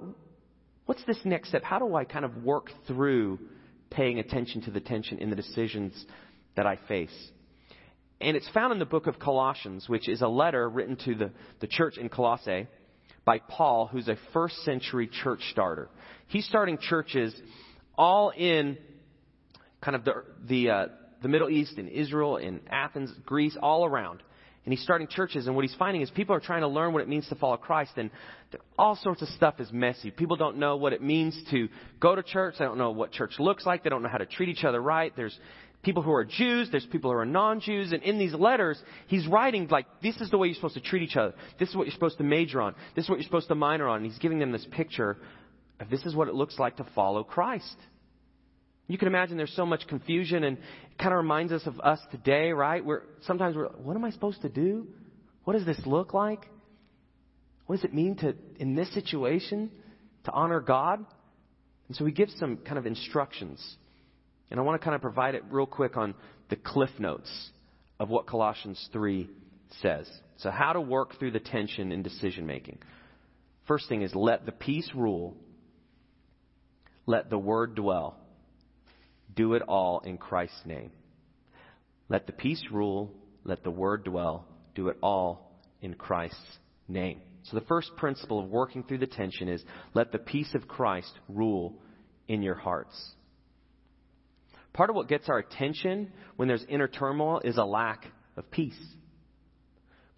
what's 0.85 1.05
this 1.05 1.19
next 1.25 1.49
step? 1.49 1.63
How 1.63 1.79
do 1.79 1.95
I 1.95 2.05
kind 2.05 2.27
of 2.27 2.43
work 2.43 2.71
through 2.87 3.39
paying 3.89 4.19
attention 4.19 4.61
to 4.63 4.71
the 4.71 4.81
tension 4.81 5.19
in 5.19 5.31
the 5.31 5.37
decisions 5.37 6.05
that 6.57 6.67
I 6.67 6.79
face? 6.89 7.31
And 8.23 8.37
it's 8.37 8.49
found 8.51 8.73
in 8.73 8.79
the 8.79 8.87
book 8.87 9.09
of 9.09 9.19
Colossians, 9.19 9.89
which 9.89 10.09
is 10.09 10.23
a 10.23 10.29
letter 10.29 10.69
written 10.69 10.97
to 11.05 11.15
the, 11.17 11.31
the 11.61 11.67
church 11.67 11.99
in 11.99 12.09
Colossae 12.09 12.69
by 13.25 13.41
Paul, 13.41 13.89
who's 13.89 14.09
a 14.09 14.17
first 14.33 14.57
century 14.65 15.09
church 15.23 15.41
starter. 15.51 15.89
He's 16.29 16.47
starting 16.47 16.79
churches 16.79 17.35
all 17.99 18.31
in 18.31 18.79
kind 19.81 19.97
of 19.97 20.05
the, 20.05 20.13
the, 20.49 20.71
uh, 20.71 20.87
the 21.21 21.29
Middle 21.29 21.51
East, 21.51 21.79
in 21.79 21.89
Israel, 21.89 22.37
in 22.37 22.61
Athens, 22.71 23.13
Greece, 23.27 23.57
all 23.61 23.85
around. 23.85 24.23
and 24.65 24.73
he's 24.73 24.83
starting 24.83 25.09
churches, 25.09 25.47
and 25.47 25.57
what 25.57 25.65
he's 25.65 25.75
finding 25.75 26.03
is 26.03 26.11
people 26.11 26.37
are 26.37 26.41
trying 26.41 26.61
to 26.61 26.69
learn 26.69 26.93
what 26.93 27.03
it 27.03 27.09
means 27.09 27.29
to 27.29 27.35
follow 27.35 27.57
Christ, 27.57 27.93
and 27.97 28.11
all 28.79 28.95
sorts 28.97 29.21
of 29.21 29.29
stuff 29.29 29.59
is 29.59 29.73
messy. 29.73 30.13
People 30.13 30.37
don't 30.37 30.59
know 30.59 30.77
what 30.77 30.93
it 30.93 31.03
means 31.03 31.37
to 31.51 31.69
go 31.99 32.15
to 32.15 32.23
church. 32.23 32.55
They 32.59 32.65
don't 32.65 32.79
know 32.79 32.93
what 32.93 33.11
church 33.11 33.35
looks 33.41 33.67
like. 33.67 33.83
They 33.83 33.91
don't 33.91 34.03
know 34.03 34.09
how 34.09 34.19
to 34.19 34.27
treat 34.27 34.49
each 34.49 34.63
other 34.63 34.81
right. 34.81 35.13
There's 35.17 35.37
people 35.83 36.03
who 36.03 36.13
are 36.13 36.25
Jews. 36.25 36.69
There's 36.71 36.87
people 36.87 37.11
who 37.11 37.19
are 37.19 37.27
non-Jews. 37.27 37.93
And 37.93 38.03
in 38.03 38.19
these 38.19 38.35
letters, 38.35 38.81
he's 39.09 39.27
writing 39.27 39.69
like, 39.69 39.87
this 40.03 40.17
is 40.21 40.31
the 40.31 40.39
way 40.39 40.49
you're 40.49 40.55
supposed 40.55 40.75
to 40.75 40.81
treat 40.81 41.03
each 41.03 41.17
other. 41.17 41.35
This 41.59 41.69
is 41.69 41.77
what 41.77 41.87
you're 41.87 41.95
supposed 41.95 42.19
to 42.19 42.25
major 42.25 42.61
on. 42.61 42.75
This 42.95 43.05
is 43.05 43.11
what 43.11 43.19
you're 43.19 43.25
supposed 43.25 43.49
to 43.49 43.55
minor 43.55 43.89
on. 43.89 43.99
And 43.99 44.07
he's 44.07 44.19
giving 44.19 44.39
them 44.39 44.53
this 44.53 44.67
picture 44.71 45.19
of 45.81 45.91
this 45.91 46.05
is 46.05 46.15
what 46.15 46.29
it 46.29 46.35
looks 46.35 46.59
like 46.59 46.77
to 46.77 46.87
follow 46.95 47.25
Christ. 47.25 47.77
You 48.87 48.99
can 48.99 49.09
imagine 49.09 49.37
there's 49.37 49.55
so 49.57 49.67
much 49.67 49.87
confusion 49.89 50.45
and 50.45 50.59
it 50.59 50.99
kind 50.99 51.13
of 51.13 51.19
reminds 51.19 51.53
us 51.53 51.63
of 51.67 51.81
us 51.81 51.99
today, 52.11 52.53
right? 52.53 52.85
Where 52.85 53.03
sometimes 53.23 53.57
we're, 53.57 53.69
what 53.69 53.97
am 53.97 54.05
I 54.05 54.11
supposed 54.11 54.43
to 54.43 54.49
do? 54.49 54.87
What 55.45 55.55
does 55.55 55.67
this 55.67 55.81
look 55.87 56.15
like? 56.15 56.47
What 57.67 57.77
does 57.77 57.85
it 57.85 57.95
mean 57.95 58.17
to, 58.17 58.35
in 58.59 58.75
this 58.75 58.93
situation, 58.93 59.71
to 60.25 60.33
honor 60.33 60.61
God? 60.61 61.05
And 61.89 61.97
so 61.97 62.05
he 62.05 62.13
gives 62.13 62.37
some 62.39 62.59
kind 62.59 62.79
of 62.79 62.87
instructions. 62.87 63.77
And 64.53 64.61
I 64.61 64.65
want 64.65 64.79
to 64.79 64.85
kind 64.85 64.95
of 64.95 65.01
provide 65.01 65.35
it 65.35 65.45
real 65.51 65.65
quick 65.65 65.97
on 65.97 66.15
the 66.51 66.57
cliff 66.57 66.91
notes 66.99 67.51
of 67.99 68.11
what 68.11 68.27
Colossians 68.27 68.87
3 68.93 69.27
says. 69.81 70.07
So, 70.37 70.51
how 70.51 70.75
to 70.75 70.81
work 70.81 71.19
through 71.19 71.31
the 71.31 71.41
tension 71.41 71.91
in 71.91 72.03
decision 72.03 72.47
making. 72.47 72.79
First 73.67 73.89
thing 73.89 74.03
is 74.03 74.15
let 74.15 74.45
the 74.45 74.53
peace 74.53 74.91
rule, 74.95 75.35
let 77.07 77.31
the 77.31 77.39
word 77.39 77.75
dwell. 77.77 78.19
Do 79.35 79.55
it 79.55 79.63
all 79.63 80.01
in 80.01 80.19
Christ's 80.19 80.61
name. 80.67 80.91
Let 82.11 82.27
the 82.27 82.35
peace 82.35 82.63
rule, 82.71 83.11
let 83.45 83.65
the 83.65 83.71
word 83.71 84.05
dwell. 84.05 84.45
Do 84.75 84.89
it 84.89 84.99
all 85.03 85.63
in 85.81 85.95
Christ's 85.95 86.59
name. 86.89 87.23
So 87.45 87.59
the 87.59 87.65
first 87.65 87.97
principle 87.97 88.39
of 88.39 88.51
working 88.51 88.83
through 88.83 88.99
the 88.99 89.07
tension 89.07 89.49
is 89.49 89.65
let 89.95 90.13
the 90.13 90.19
peace 90.19 90.55
of 90.55 90.69
Christ 90.69 91.13
rule 91.27 91.79
in 92.29 92.43
your 92.43 92.57
hearts. 92.57 93.15
Part 94.73 94.91
of 94.91 94.97
what 94.97 95.09
gets 95.09 95.29
our 95.29 95.39
attention 95.39 96.13
when 96.37 96.49
there's 96.49 96.65
inner 96.69 96.89
turmoil 96.89 97.41
is 97.45 97.59
a 97.59 97.65
lack 97.65 98.07
of 98.37 98.51
peace. 98.51 98.79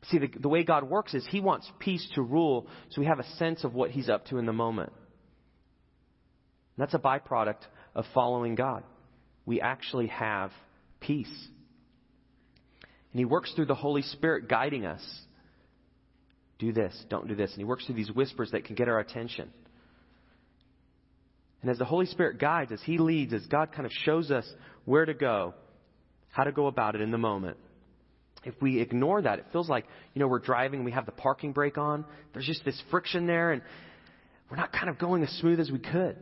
See, 0.05 0.19
the, 0.19 0.29
the 0.29 0.49
way 0.49 0.65
God 0.65 0.85
works 0.85 1.15
is 1.15 1.27
He 1.29 1.41
wants 1.41 1.71
peace 1.79 2.07
to 2.15 2.23
rule 2.23 2.67
so 2.91 3.01
we 3.01 3.07
have 3.07 3.19
a 3.19 3.29
sense 3.37 3.65
of 3.65 3.75
what 3.75 3.91
He's 3.91 4.09
up 4.09 4.27
to 4.27 4.39
in 4.39 4.47
the 4.47 4.53
moment. 4.53 4.93
And 6.77 6.83
that's 6.83 6.95
a 6.95 6.99
byproduct 6.99 7.63
of 7.95 8.05
following 8.15 8.55
God 8.55 8.85
we 9.47 9.61
actually 9.61 10.07
have 10.07 10.51
peace. 11.01 11.49
And 13.13 13.19
He 13.19 13.25
works 13.25 13.53
through 13.55 13.67
the 13.67 13.75
Holy 13.75 14.03
Spirit 14.03 14.49
guiding 14.49 14.87
us. 14.87 15.03
Do 16.59 16.73
this, 16.73 16.95
don't 17.09 17.29
do 17.29 17.35
this. 17.35 17.51
And 17.51 17.59
He 17.59 17.65
works 17.65 17.85
through 17.87 17.97
these 17.97 18.11
whispers 18.11 18.51
that 18.53 18.65
can 18.65 18.75
get 18.75 18.89
our 18.89 19.01
attention. 19.01 19.51
And 21.65 21.71
as 21.71 21.79
the 21.79 21.87
Holy 21.87 22.05
Spirit 22.05 22.39
guides, 22.39 22.73
as 22.73 22.83
He 22.83 22.99
leads, 22.99 23.33
as 23.33 23.47
God 23.47 23.73
kind 23.73 23.87
of 23.87 23.93
shows 24.05 24.31
us 24.31 24.47
where 24.85 25.07
to 25.07 25.15
go, 25.15 25.55
how 26.29 26.45
to 26.45 26.53
go 26.53 26.67
about 26.67 26.95
it 26.95 27.01
in 27.01 27.11
the 27.11 27.19
moment, 27.19 27.57
if 28.45 28.55
we 28.61 28.81
ignore 28.81 29.23
that, 29.23 29.39
it 29.39 29.47
feels 29.51 29.69
like, 29.69 29.87
you 30.13 30.21
know, 30.21 30.29
we're 30.29 30.41
driving, 30.41 30.85
we 30.85 30.93
have 30.93 31.07
the 31.07 31.13
parking 31.13 31.53
brake 31.53 31.79
on, 31.79 32.05
there's 32.35 32.45
just 32.45 32.65
this 32.67 32.81
friction 32.91 33.27
there, 33.27 33.53
and 33.53 33.63
we're 34.51 34.59
not 34.59 34.73
kind 34.73 34.91
of 34.91 34.99
going 34.99 35.23
as 35.23 35.31
smooth 35.41 35.59
as 35.59 35.71
we 35.71 35.79
could 35.79 36.17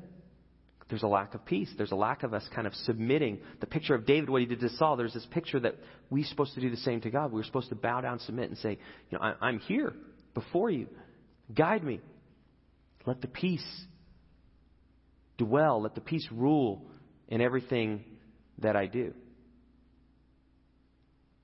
there's 0.92 1.02
a 1.02 1.08
lack 1.08 1.34
of 1.34 1.42
peace. 1.46 1.70
There's 1.78 1.90
a 1.90 1.96
lack 1.96 2.22
of 2.22 2.34
us 2.34 2.46
kind 2.54 2.66
of 2.66 2.74
submitting. 2.74 3.38
The 3.60 3.66
picture 3.66 3.94
of 3.94 4.04
David, 4.04 4.28
what 4.28 4.42
he 4.42 4.46
did 4.46 4.60
to 4.60 4.68
Saul, 4.76 4.98
there's 4.98 5.14
this 5.14 5.26
picture 5.30 5.58
that 5.60 5.76
we're 6.10 6.26
supposed 6.26 6.52
to 6.52 6.60
do 6.60 6.68
the 6.68 6.76
same 6.76 7.00
to 7.00 7.10
God. 7.10 7.32
We're 7.32 7.44
supposed 7.44 7.70
to 7.70 7.74
bow 7.74 8.02
down, 8.02 8.18
submit, 8.18 8.50
and 8.50 8.58
say, 8.58 8.78
you 9.08 9.18
know, 9.18 9.34
I, 9.40 9.48
am 9.48 9.58
here 9.60 9.94
before 10.34 10.68
you. 10.68 10.88
Guide 11.54 11.82
me. 11.82 12.00
Let 13.06 13.22
the 13.22 13.26
peace 13.26 13.64
dwell. 15.44 15.82
Let 15.82 15.94
the 15.94 16.00
peace 16.00 16.26
rule 16.30 16.86
in 17.28 17.40
everything 17.40 18.04
that 18.58 18.76
I 18.76 18.86
do. 18.86 19.12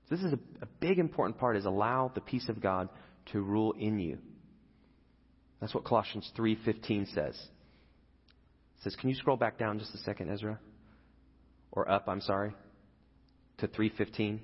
So 0.07 0.15
this 0.15 0.23
is 0.23 0.33
a, 0.33 0.39
a 0.61 0.67
big 0.79 0.99
important 0.99 1.37
part 1.37 1.57
is 1.57 1.65
allow 1.65 2.11
the 2.13 2.21
peace 2.21 2.49
of 2.49 2.61
God 2.61 2.89
to 3.31 3.41
rule 3.41 3.73
in 3.77 3.99
you. 3.99 4.17
That's 5.61 5.73
what 5.73 5.83
Colossians 5.83 6.31
3:15 6.37 7.13
says 7.13 7.39
says, 8.83 8.95
Can 8.95 9.09
you 9.09 9.15
scroll 9.15 9.37
back 9.37 9.57
down 9.57 9.79
just 9.79 9.93
a 9.93 9.97
second, 9.99 10.29
Ezra? 10.29 10.59
Or 11.71 11.89
up, 11.89 12.07
I'm 12.07 12.21
sorry, 12.21 12.53
to 13.59 13.67
315. 13.67 14.41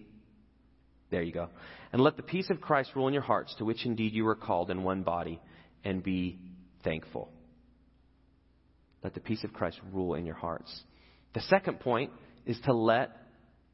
There 1.10 1.22
you 1.22 1.32
go. 1.32 1.50
And 1.94 2.02
let 2.02 2.18
the 2.18 2.24
peace 2.24 2.50
of 2.50 2.62
Christ 2.62 2.92
rule 2.96 3.08
in 3.08 3.14
your 3.14 3.24
hearts, 3.24 3.56
to 3.58 3.66
which 3.66 3.86
indeed 3.86 4.14
you 4.14 4.26
were 4.26 4.36
called 4.36 4.70
in 4.70 4.84
one 4.84 5.04
body, 5.04 5.40
and 5.84 6.04
be 6.04 6.40
thankful. 6.84 7.30
Let 9.06 9.14
the 9.14 9.20
peace 9.20 9.44
of 9.44 9.54
Christ 9.54 9.80
rule 9.94 10.16
in 10.16 10.26
your 10.26 10.34
hearts. 10.34 10.82
The 11.36 11.42
second 11.42 11.80
point 11.80 12.10
is 12.48 12.60
to 12.66 12.74
let 12.74 13.16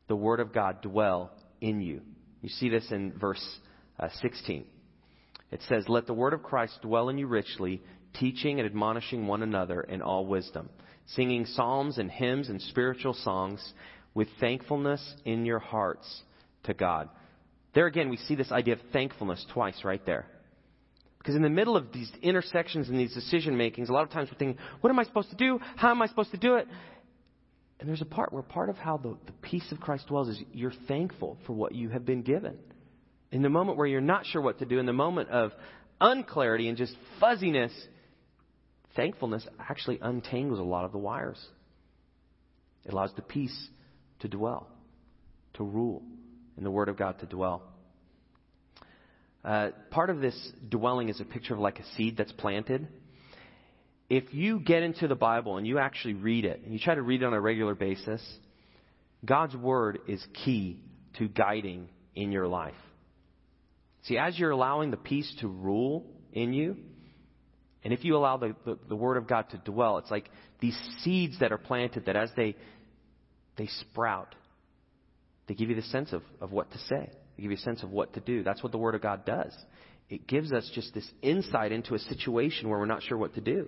the 0.10 0.15
Word 0.15 0.41
of 0.41 0.52
God 0.52 0.82
dwell 0.82 1.32
in 1.62 1.80
you. 1.80 2.02
You 2.41 2.50
see 2.50 2.67
this 2.67 2.91
in 2.91 3.13
verse 3.17 3.41
uh, 3.98 4.10
16. 4.22 4.65
It 5.50 5.62
says, 5.70 5.86
Let 5.88 6.06
the 6.06 6.13
Word 6.13 6.34
of 6.34 6.44
Christ 6.44 6.80
dwell 6.82 7.08
in 7.08 7.17
you 7.17 7.28
richly, 7.28 7.82
teaching 8.20 8.60
and 8.60 8.65
admonishing 8.65 9.26
one 9.26 9.41
another 9.41 9.80
in 9.80 10.02
all 10.02 10.26
wisdom, 10.26 10.70
singing 11.15 11.46
psalms 11.46 11.98
and 11.98 12.12
hymns 12.12 12.50
and 12.50 12.62
spiritual 12.62 13.13
songs 13.13 13.65
with 14.13 14.28
thankfulness 14.41 15.15
in 15.24 15.46
your 15.46 15.60
hearts 15.60 16.24
to 16.63 16.74
God. 16.74 17.08
There 17.74 17.88
again, 17.88 18.10
we 18.10 18.17
see 18.17 18.36
this 18.36 18.52
idea 18.52 18.74
of 18.74 18.82
thankfulness 18.91 19.46
twice 19.54 19.86
right 19.86 20.06
there. 20.06 20.26
Because 21.22 21.36
in 21.36 21.44
the 21.44 21.50
middle 21.52 21.78
of 21.78 21.92
these 21.94 22.12
intersections 22.24 22.90
and 22.90 23.00
these 23.00 23.14
decision 23.14 23.56
makings, 23.56 23.90
a 23.90 23.94
lot 23.94 24.02
of 24.02 24.10
times 24.10 24.30
we're 24.32 24.40
thinking, 24.40 24.58
what 24.80 24.90
am 24.90 24.98
I 24.98 25.04
supposed 25.04 25.30
to 25.30 25.36
do? 25.36 25.60
How 25.76 25.92
am 25.92 26.02
I 26.02 26.08
supposed 26.08 26.32
to 26.32 26.38
do 26.38 26.56
it? 26.56 26.68
And 27.80 27.88
there's 27.88 28.02
a 28.02 28.06
part 28.06 28.34
where 28.34 28.42
part 28.42 28.70
of 28.70 28.78
how 28.78 28.98
the, 28.98 29.16
the 29.28 29.32
peace 29.44 29.72
of 29.72 29.80
Christ 29.80 30.08
dwells 30.08 30.30
is 30.30 30.42
you're 30.52 30.74
thankful 30.88 31.38
for 31.46 31.54
what 31.54 31.76
you 31.76 31.90
have 31.90 32.06
been 32.06 32.24
given. 32.24 32.58
In 33.32 33.44
the 33.44 33.50
moment 33.50 33.78
where 33.78 33.86
you're 33.86 34.02
not 34.02 34.26
sure 34.26 34.42
what 34.42 34.58
to 34.60 34.66
do, 34.66 34.80
in 34.80 34.88
the 34.88 34.94
moment 34.94 35.30
of 35.30 35.52
unclarity 36.00 36.68
and 36.70 36.76
just 36.78 36.96
fuzziness, 37.20 37.72
thankfulness 38.96 39.46
actually 39.60 40.00
untangles 40.02 40.60
a 40.60 40.64
lot 40.64 40.86
of 40.86 40.92
the 40.92 40.98
wires. 40.98 41.40
It 42.84 42.94
allows 42.94 43.12
the 43.16 43.22
peace 43.22 43.70
to 44.22 44.28
dwell, 44.28 44.68
to 45.54 45.64
rule, 45.64 46.02
and 46.58 46.66
the 46.66 46.72
Word 46.72 46.90
of 46.90 46.98
God 46.98 47.20
to 47.20 47.28
dwell. 47.28 47.71
Uh, 49.43 49.69
part 49.89 50.10
of 50.10 50.19
this 50.19 50.36
dwelling 50.69 51.10
is 51.10 51.19
a 51.19 51.25
picture 51.25 51.54
of 51.54 51.60
like 51.60 51.80
a 51.80 51.86
seed 51.95 52.17
that's 52.17 52.32
planted. 52.34 52.88
If 54.10 54.34
you 54.34 54.60
get 54.60 54.84
into 54.84 55.08
the 55.08 55.15
Bible 55.15 55.58
and 55.58 55.65
you 55.65 55.80
actually 55.80 56.15
read 56.15 56.45
it, 56.45 56.62
and 56.63 56.73
you 56.73 56.80
try 56.80 56.95
to 56.95 57.01
read 57.01 57.23
it 57.23 57.25
on 57.25 57.34
a 57.34 57.41
regular 57.41 57.75
basis, 57.75 58.21
God's 59.25 59.56
Word 59.56 59.99
is 60.08 60.23
key 60.45 60.80
to 61.17 61.27
guiding 61.27 61.89
in 62.15 62.32
your 62.32 62.47
life. 62.47 62.75
See, 64.04 64.17
as 64.17 64.38
you're 64.38 64.51
allowing 64.51 64.91
the 64.91 64.97
peace 64.97 65.32
to 65.41 65.47
rule 65.47 66.06
in 66.34 66.54
you, 66.54 66.77
and 67.84 67.93
if 67.93 68.04
you 68.04 68.15
allow 68.15 68.38
the, 68.38 68.56
the, 68.65 68.77
the, 68.89 68.95
Word 68.95 69.17
of 69.17 69.27
God 69.27 69.49
to 69.51 69.58
dwell, 69.58 69.97
it's 69.97 70.12
like 70.12 70.30
these 70.60 70.77
seeds 70.99 71.39
that 71.39 71.51
are 71.51 71.58
planted 71.58 72.06
that 72.06 72.15
as 72.15 72.30
they, 72.36 72.56
they 73.58 73.67
sprout, 73.67 74.36
they 75.47 75.56
give 75.56 75.69
you 75.69 75.75
the 75.75 75.82
sense 75.84 76.13
of, 76.13 76.21
of 76.39 76.51
what 76.51 76.71
to 76.71 76.77
say. 76.80 77.10
They 77.36 77.44
give 77.44 77.52
you 77.52 77.58
a 77.58 77.62
sense 77.62 77.84
of 77.84 77.91
what 77.91 78.13
to 78.13 78.20
do. 78.20 78.44
That's 78.44 78.63
what 78.63 78.72
the 78.72 78.78
Word 78.78 78.96
of 78.96 79.02
God 79.02 79.26
does. 79.26 79.56
It 80.10 80.28
gives 80.28 80.52
us 80.52 80.70
just 80.74 80.94
this 80.94 81.10
insight 81.22 81.72
into 81.72 81.96
a 81.96 82.00
situation 82.00 82.70
where 82.70 82.78
we're 82.78 82.86
not 82.86 83.04
sure 83.04 83.17
what 83.17 83.36
to 83.36 83.41
do. 83.41 83.67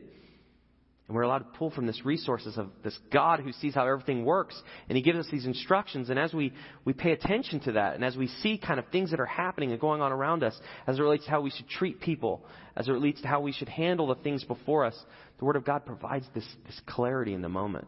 And 1.07 1.15
we're 1.15 1.23
allowed 1.23 1.39
to 1.39 1.57
pull 1.57 1.69
from 1.69 1.85
this 1.85 2.05
resources 2.05 2.57
of 2.57 2.69
this 2.81 2.97
God 3.11 3.41
who 3.41 3.51
sees 3.51 3.75
how 3.75 3.85
everything 3.85 4.23
works. 4.23 4.61
And 4.87 4.95
He 4.97 5.03
gives 5.03 5.19
us 5.19 5.27
these 5.31 5.45
instructions. 5.45 6.09
And 6.09 6.17
as 6.17 6.33
we, 6.33 6.53
we 6.85 6.93
pay 6.93 7.11
attention 7.11 7.59
to 7.61 7.73
that, 7.73 7.95
and 7.95 8.05
as 8.05 8.15
we 8.15 8.27
see 8.27 8.57
kind 8.57 8.79
of 8.79 8.87
things 8.87 9.11
that 9.11 9.19
are 9.19 9.25
happening 9.25 9.71
and 9.71 9.81
going 9.81 10.01
on 10.01 10.13
around 10.13 10.43
us, 10.43 10.57
as 10.87 10.97
it 10.97 11.01
relates 11.01 11.25
to 11.25 11.31
how 11.31 11.41
we 11.41 11.49
should 11.49 11.67
treat 11.67 11.99
people, 11.99 12.45
as 12.75 12.87
it 12.87 12.91
relates 12.91 13.21
to 13.21 13.27
how 13.27 13.41
we 13.41 13.51
should 13.51 13.69
handle 13.69 14.07
the 14.07 14.15
things 14.15 14.45
before 14.45 14.85
us, 14.85 14.97
the 15.39 15.45
Word 15.45 15.57
of 15.57 15.65
God 15.65 15.85
provides 15.85 16.25
this, 16.33 16.47
this 16.65 16.79
clarity 16.87 17.33
in 17.33 17.41
the 17.41 17.49
moment. 17.49 17.87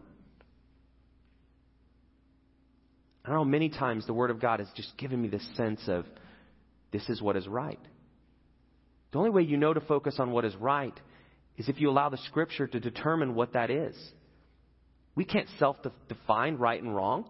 I 3.25 3.29
don't 3.29 3.37
know, 3.37 3.45
many 3.45 3.69
times 3.69 4.05
the 4.05 4.13
Word 4.13 4.29
of 4.29 4.39
God 4.39 4.59
has 4.59 4.67
just 4.75 4.95
given 4.97 5.19
me 5.19 5.27
this 5.27 5.47
sense 5.57 5.81
of 5.87 6.05
this 6.91 7.09
is 7.09 7.21
what 7.23 7.35
is 7.35 7.47
right. 7.47 7.79
The 9.11 9.17
only 9.17 9.31
way 9.31 9.41
you 9.41 9.57
know 9.57 9.73
to 9.73 9.81
focus 9.81 10.17
on 10.19 10.31
what 10.31 10.45
is 10.45 10.55
right 10.57 10.93
is 11.57 11.67
if 11.67 11.81
you 11.81 11.89
allow 11.89 12.09
the 12.09 12.17
Scripture 12.17 12.67
to 12.67 12.79
determine 12.79 13.33
what 13.33 13.53
that 13.53 13.71
is. 13.71 13.95
We 15.15 15.25
can't 15.25 15.47
self 15.57 15.77
define 16.07 16.57
right 16.57 16.81
and 16.81 16.95
wrong. 16.95 17.25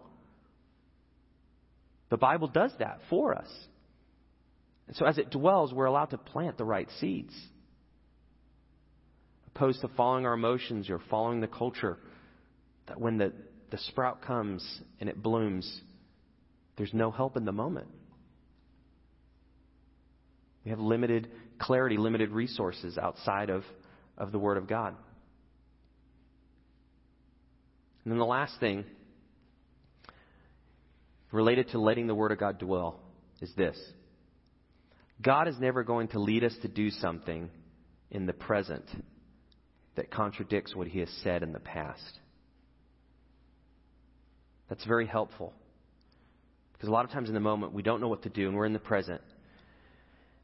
The 2.10 2.18
Bible 2.18 2.48
does 2.48 2.72
that 2.78 3.00
for 3.08 3.34
us. 3.34 3.48
And 4.88 4.96
so 4.96 5.06
as 5.06 5.16
it 5.16 5.30
dwells, 5.30 5.72
we're 5.72 5.86
allowed 5.86 6.10
to 6.10 6.18
plant 6.18 6.58
the 6.58 6.64
right 6.64 6.88
seeds. 7.00 7.34
Opposed 9.54 9.80
to 9.80 9.88
following 9.88 10.26
our 10.26 10.34
emotions 10.34 10.90
or 10.90 11.00
following 11.10 11.40
the 11.40 11.46
culture, 11.46 11.96
that 12.86 13.00
when 13.00 13.16
the, 13.16 13.32
the 13.70 13.78
sprout 13.78 14.20
comes 14.22 14.80
and 15.00 15.08
it 15.08 15.22
blooms, 15.22 15.80
there's 16.76 16.92
no 16.92 17.10
help 17.10 17.36
in 17.36 17.44
the 17.44 17.52
moment. 17.52 17.88
We 20.64 20.70
have 20.70 20.80
limited 20.80 21.28
clarity, 21.58 21.96
limited 21.96 22.30
resources 22.30 22.98
outside 22.98 23.50
of, 23.50 23.64
of 24.18 24.32
the 24.32 24.38
Word 24.38 24.56
of 24.56 24.66
God. 24.66 24.94
And 28.04 28.12
then 28.12 28.18
the 28.18 28.26
last 28.26 28.58
thing 28.60 28.84
related 31.32 31.68
to 31.70 31.78
letting 31.80 32.06
the 32.06 32.14
Word 32.14 32.32
of 32.32 32.38
God 32.38 32.58
dwell 32.58 33.00
is 33.40 33.52
this 33.56 33.78
God 35.22 35.48
is 35.48 35.58
never 35.58 35.82
going 35.82 36.08
to 36.08 36.18
lead 36.18 36.44
us 36.44 36.54
to 36.62 36.68
do 36.68 36.90
something 36.90 37.48
in 38.10 38.26
the 38.26 38.32
present 38.32 38.84
that 39.96 40.10
contradicts 40.10 40.74
what 40.74 40.88
He 40.88 41.00
has 41.00 41.08
said 41.22 41.42
in 41.42 41.52
the 41.52 41.60
past. 41.60 42.20
That's 44.68 44.84
very 44.84 45.06
helpful. 45.06 45.54
Because 46.76 46.88
a 46.88 46.92
lot 46.92 47.04
of 47.04 47.10
times 47.10 47.28
in 47.28 47.34
the 47.34 47.40
moment, 47.40 47.72
we 47.72 47.82
don't 47.82 48.00
know 48.00 48.08
what 48.08 48.22
to 48.24 48.28
do, 48.28 48.48
and 48.48 48.56
we're 48.56 48.66
in 48.66 48.72
the 48.72 48.78
present. 48.78 49.20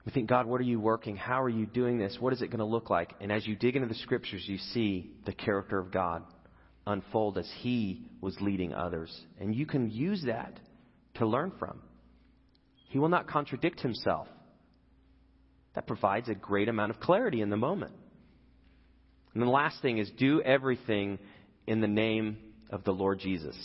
We 0.04 0.12
think, 0.12 0.28
God, 0.28 0.46
what 0.46 0.60
are 0.60 0.64
you 0.64 0.80
working? 0.80 1.16
How 1.16 1.42
are 1.42 1.48
you 1.48 1.66
doing 1.66 1.98
this? 1.98 2.16
What 2.18 2.32
is 2.32 2.42
it 2.42 2.48
going 2.48 2.58
to 2.58 2.64
look 2.64 2.90
like? 2.90 3.12
And 3.20 3.30
as 3.30 3.46
you 3.46 3.54
dig 3.54 3.76
into 3.76 3.88
the 3.88 3.94
scriptures, 3.94 4.42
you 4.46 4.58
see 4.58 5.12
the 5.26 5.32
character 5.32 5.78
of 5.78 5.92
God 5.92 6.24
unfold 6.86 7.38
as 7.38 7.48
He 7.60 8.02
was 8.20 8.36
leading 8.40 8.72
others. 8.72 9.16
And 9.40 9.54
you 9.54 9.66
can 9.66 9.90
use 9.90 10.24
that 10.26 10.58
to 11.14 11.26
learn 11.26 11.52
from. 11.58 11.80
He 12.88 12.98
will 12.98 13.08
not 13.08 13.28
contradict 13.28 13.80
Himself. 13.80 14.26
That 15.74 15.86
provides 15.86 16.28
a 16.28 16.34
great 16.34 16.68
amount 16.68 16.90
of 16.90 17.00
clarity 17.00 17.40
in 17.40 17.50
the 17.50 17.56
moment. 17.56 17.92
And 19.34 19.42
the 19.42 19.46
last 19.46 19.80
thing 19.80 19.98
is 19.98 20.10
do 20.18 20.42
everything 20.42 21.18
in 21.66 21.80
the 21.80 21.86
name 21.86 22.38
of 22.70 22.84
the 22.84 22.92
Lord 22.92 23.20
Jesus. 23.20 23.56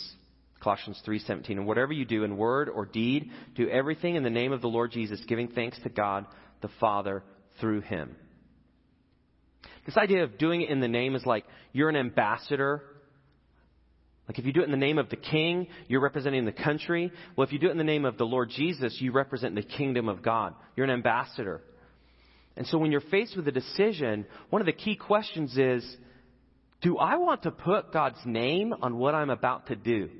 Colossians 0.60 1.00
3:17 1.06 1.50
and 1.50 1.66
whatever 1.66 1.92
you 1.92 2.04
do 2.04 2.24
in 2.24 2.36
word 2.36 2.68
or 2.68 2.84
deed 2.84 3.30
do 3.54 3.68
everything 3.68 4.16
in 4.16 4.22
the 4.22 4.30
name 4.30 4.52
of 4.52 4.60
the 4.60 4.68
Lord 4.68 4.90
Jesus 4.90 5.20
giving 5.26 5.48
thanks 5.48 5.78
to 5.82 5.88
God 5.88 6.26
the 6.60 6.68
Father 6.80 7.22
through 7.60 7.80
him. 7.82 8.16
This 9.86 9.96
idea 9.96 10.24
of 10.24 10.36
doing 10.36 10.62
it 10.62 10.70
in 10.70 10.80
the 10.80 10.88
name 10.88 11.14
is 11.14 11.24
like 11.24 11.44
you're 11.72 11.88
an 11.88 11.96
ambassador. 11.96 12.82
Like 14.28 14.38
if 14.38 14.44
you 14.44 14.52
do 14.52 14.60
it 14.60 14.64
in 14.64 14.70
the 14.70 14.76
name 14.76 14.98
of 14.98 15.08
the 15.08 15.16
king, 15.16 15.68
you're 15.86 16.02
representing 16.02 16.44
the 16.44 16.52
country. 16.52 17.10
Well, 17.34 17.46
if 17.46 17.52
you 17.52 17.58
do 17.58 17.68
it 17.68 17.72
in 17.72 17.78
the 17.78 17.84
name 17.84 18.04
of 18.04 18.18
the 18.18 18.26
Lord 18.26 18.50
Jesus, 18.50 19.00
you 19.00 19.12
represent 19.12 19.54
the 19.54 19.62
kingdom 19.62 20.08
of 20.08 20.22
God. 20.22 20.54
You're 20.76 20.84
an 20.84 20.92
ambassador. 20.92 21.62
And 22.54 22.66
so 22.66 22.76
when 22.76 22.92
you're 22.92 23.00
faced 23.00 23.36
with 23.36 23.48
a 23.48 23.52
decision, 23.52 24.26
one 24.50 24.60
of 24.60 24.66
the 24.66 24.72
key 24.72 24.96
questions 24.96 25.56
is, 25.56 25.96
do 26.82 26.98
I 26.98 27.16
want 27.16 27.44
to 27.44 27.50
put 27.50 27.92
God's 27.92 28.18
name 28.26 28.74
on 28.82 28.98
what 28.98 29.14
I'm 29.14 29.30
about 29.30 29.68
to 29.68 29.76
do? 29.76 30.10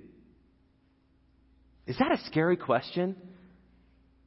Is 1.88 1.96
that 1.98 2.12
a 2.12 2.18
scary 2.27 2.59
question? 2.59 3.16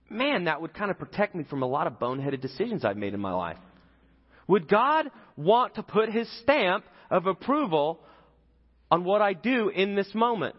Man, 0.09 0.45
that 0.45 0.61
would 0.61 0.73
kind 0.73 0.89
of 0.89 0.97
protect 0.97 1.35
me 1.35 1.43
from 1.43 1.61
a 1.61 1.67
lot 1.67 1.85
of 1.85 1.99
boneheaded 1.99 2.41
decisions 2.41 2.83
I've 2.83 2.97
made 2.97 3.13
in 3.13 3.19
my 3.19 3.33
life. 3.33 3.59
Would 4.47 4.67
God 4.67 5.11
want 5.37 5.75
to 5.75 5.83
put 5.83 6.09
his 6.09 6.27
stamp 6.41 6.83
of 7.11 7.27
approval 7.27 7.99
on 8.89 9.03
what 9.03 9.21
I 9.21 9.33
do 9.33 9.69
in 9.69 9.95
this 9.95 10.13
moment? 10.15 10.55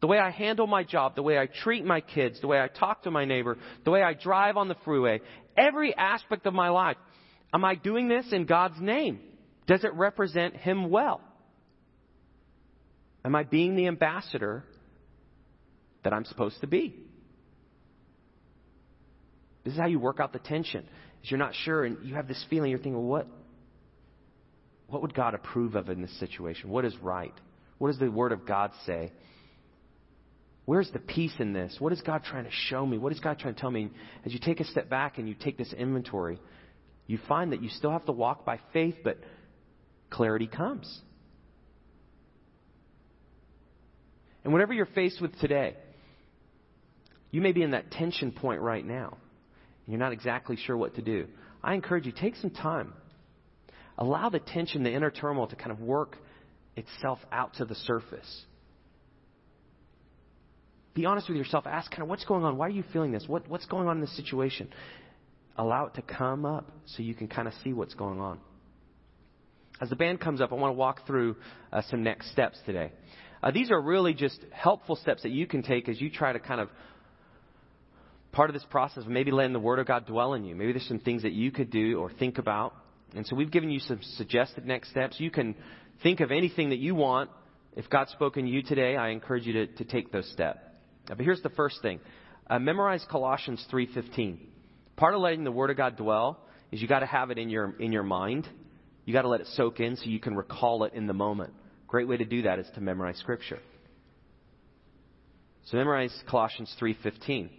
The 0.00 0.06
way 0.06 0.18
I 0.18 0.30
handle 0.30 0.68
my 0.68 0.84
job, 0.84 1.16
the 1.16 1.22
way 1.22 1.36
I 1.36 1.46
treat 1.46 1.84
my 1.84 2.00
kids, 2.00 2.40
the 2.40 2.46
way 2.46 2.60
I 2.60 2.68
talk 2.68 3.02
to 3.02 3.10
my 3.10 3.24
neighbor, 3.24 3.58
the 3.84 3.90
way 3.90 4.00
I 4.00 4.14
drive 4.14 4.56
on 4.56 4.68
the 4.68 4.76
freeway, 4.84 5.20
every 5.56 5.94
aspect 5.94 6.46
of 6.46 6.54
my 6.54 6.70
life. 6.70 6.96
Am 7.52 7.64
I 7.64 7.74
doing 7.74 8.06
this 8.06 8.26
in 8.32 8.46
God's 8.46 8.80
name? 8.80 9.18
Does 9.66 9.82
it 9.82 9.92
represent 9.94 10.56
Him 10.56 10.90
well? 10.90 11.20
Am 13.24 13.34
I 13.34 13.42
being 13.42 13.74
the 13.74 13.88
ambassador 13.88 14.64
that 16.04 16.12
I'm 16.12 16.24
supposed 16.24 16.60
to 16.60 16.66
be? 16.66 16.94
This 19.64 19.74
is 19.74 19.80
how 19.80 19.86
you 19.86 19.98
work 19.98 20.20
out 20.20 20.32
the 20.32 20.38
tension. 20.38 20.86
Is 21.22 21.30
you're 21.30 21.38
not 21.38 21.54
sure 21.54 21.84
and 21.84 21.98
you 22.04 22.14
have 22.14 22.28
this 22.28 22.44
feeling, 22.48 22.70
you're 22.70 22.78
thinking, 22.78 22.94
well, 22.94 23.04
what, 23.04 23.26
what 24.88 25.02
would 25.02 25.14
God 25.14 25.34
approve 25.34 25.74
of 25.74 25.88
in 25.88 26.00
this 26.02 26.18
situation? 26.18 26.70
What 26.70 26.84
is 26.84 26.96
right? 26.98 27.34
What 27.78 27.88
does 27.88 27.98
the 27.98 28.10
Word 28.10 28.32
of 28.32 28.46
God 28.46 28.72
say? 28.86 29.12
Where's 30.64 30.90
the 30.92 30.98
peace 30.98 31.32
in 31.38 31.52
this? 31.52 31.76
What 31.78 31.92
is 31.92 32.00
God 32.00 32.22
trying 32.24 32.44
to 32.44 32.50
show 32.50 32.86
me? 32.86 32.98
What 32.98 33.12
is 33.12 33.20
God 33.20 33.38
trying 33.38 33.54
to 33.54 33.60
tell 33.60 33.70
me? 33.70 33.90
As 34.24 34.32
you 34.32 34.38
take 34.38 34.60
a 34.60 34.64
step 34.64 34.88
back 34.88 35.18
and 35.18 35.28
you 35.28 35.34
take 35.34 35.58
this 35.58 35.72
inventory, 35.72 36.38
you 37.06 37.18
find 37.26 37.52
that 37.52 37.62
you 37.62 37.68
still 37.70 37.90
have 37.90 38.04
to 38.06 38.12
walk 38.12 38.44
by 38.44 38.60
faith, 38.72 38.94
but 39.02 39.18
clarity 40.10 40.46
comes. 40.46 41.00
And 44.44 44.52
whatever 44.52 44.72
you're 44.72 44.86
faced 44.86 45.20
with 45.20 45.38
today, 45.40 45.76
you 47.30 47.40
may 47.40 47.52
be 47.52 47.62
in 47.62 47.72
that 47.72 47.90
tension 47.90 48.32
point 48.32 48.60
right 48.60 48.84
now. 48.84 49.16
And 49.86 49.92
you're 49.92 49.98
not 49.98 50.12
exactly 50.12 50.56
sure 50.56 50.76
what 50.76 50.96
to 50.96 51.02
do. 51.02 51.26
I 51.62 51.74
encourage 51.74 52.06
you, 52.06 52.12
take 52.12 52.36
some 52.36 52.50
time. 52.50 52.92
Allow 53.98 54.30
the 54.30 54.38
tension, 54.38 54.82
the 54.82 54.92
inner 54.92 55.10
turmoil 55.10 55.46
to 55.48 55.56
kind 55.56 55.70
of 55.70 55.80
work 55.80 56.16
itself 56.76 57.18
out 57.30 57.54
to 57.54 57.64
the 57.64 57.74
surface. 57.74 58.44
Be 60.94 61.06
honest 61.06 61.28
with 61.28 61.38
yourself. 61.38 61.66
Ask 61.66 61.90
kind 61.90 62.02
of 62.02 62.08
what's 62.08 62.24
going 62.24 62.44
on? 62.44 62.56
Why 62.56 62.66
are 62.66 62.70
you 62.70 62.84
feeling 62.92 63.12
this? 63.12 63.24
What, 63.26 63.48
what's 63.48 63.66
going 63.66 63.86
on 63.86 63.98
in 63.98 64.00
this 64.00 64.16
situation? 64.16 64.68
Allow 65.56 65.86
it 65.86 65.94
to 65.94 66.02
come 66.02 66.44
up 66.44 66.70
so 66.86 67.02
you 67.02 67.14
can 67.14 67.28
kind 67.28 67.46
of 67.46 67.54
see 67.62 67.72
what's 67.72 67.94
going 67.94 68.20
on. 68.20 68.38
As 69.80 69.88
the 69.88 69.96
band 69.96 70.20
comes 70.20 70.40
up, 70.40 70.52
I 70.52 70.56
want 70.56 70.72
to 70.72 70.76
walk 70.76 71.06
through 71.06 71.36
uh, 71.72 71.82
some 71.90 72.02
next 72.02 72.32
steps 72.32 72.58
today. 72.66 72.92
Uh, 73.42 73.50
these 73.50 73.70
are 73.70 73.80
really 73.80 74.12
just 74.12 74.38
helpful 74.52 74.96
steps 74.96 75.22
that 75.22 75.30
you 75.30 75.46
can 75.46 75.62
take 75.62 75.88
as 75.88 76.00
you 76.00 76.10
try 76.10 76.32
to 76.32 76.38
kind 76.38 76.60
of 76.60 76.68
part 78.32 78.50
of 78.50 78.54
this 78.54 78.64
process 78.70 79.04
of 79.04 79.08
maybe 79.08 79.30
letting 79.30 79.52
the 79.52 79.60
Word 79.60 79.78
of 79.78 79.86
God 79.86 80.06
dwell 80.06 80.34
in 80.34 80.44
you. 80.44 80.54
Maybe 80.54 80.72
there's 80.72 80.86
some 80.86 81.00
things 81.00 81.22
that 81.22 81.32
you 81.32 81.50
could 81.50 81.70
do 81.70 81.98
or 81.98 82.10
think 82.10 82.38
about. 82.38 82.74
And 83.14 83.26
so 83.26 83.34
we've 83.34 83.50
given 83.50 83.70
you 83.70 83.80
some 83.80 84.00
suggested 84.16 84.66
next 84.66 84.90
steps. 84.90 85.18
You 85.18 85.30
can 85.30 85.56
think 86.02 86.20
of 86.20 86.30
anything 86.30 86.70
that 86.70 86.78
you 86.78 86.94
want. 86.94 87.30
If 87.76 87.90
God's 87.90 88.12
spoken 88.12 88.44
to 88.44 88.50
you 88.50 88.62
today, 88.62 88.96
I 88.96 89.08
encourage 89.10 89.46
you 89.46 89.52
to, 89.54 89.66
to 89.66 89.84
take 89.84 90.12
those 90.12 90.30
steps. 90.32 90.60
But 91.06 91.20
here's 91.20 91.42
the 91.42 91.50
first 91.50 91.82
thing. 91.82 92.00
Uh, 92.48 92.58
memorize 92.58 93.04
Colossians 93.10 93.64
3:15. 93.70 94.38
Part 94.96 95.14
of 95.14 95.20
letting 95.20 95.44
the 95.44 95.52
Word 95.52 95.70
of 95.70 95.76
God 95.76 95.96
dwell 95.96 96.40
is 96.70 96.80
you 96.80 96.88
got 96.88 97.00
to 97.00 97.06
have 97.06 97.30
it 97.30 97.38
in 97.38 97.48
your 97.48 97.74
in 97.80 97.92
your 97.92 98.02
mind. 98.02 98.48
You 99.04 99.12
got 99.12 99.22
to 99.22 99.28
let 99.28 99.40
it 99.40 99.46
soak 99.48 99.80
in 99.80 99.96
so 99.96 100.04
you 100.04 100.20
can 100.20 100.34
recall 100.34 100.84
it 100.84 100.94
in 100.94 101.06
the 101.06 101.12
moment. 101.12 101.52
Great 101.88 102.06
way 102.06 102.16
to 102.16 102.24
do 102.24 102.42
that 102.42 102.58
is 102.58 102.66
to 102.74 102.80
memorize 102.80 103.18
Scripture. 103.18 103.58
So 105.66 105.76
memorize 105.76 106.12
Colossians 106.28 106.74
3:15. 106.80 107.50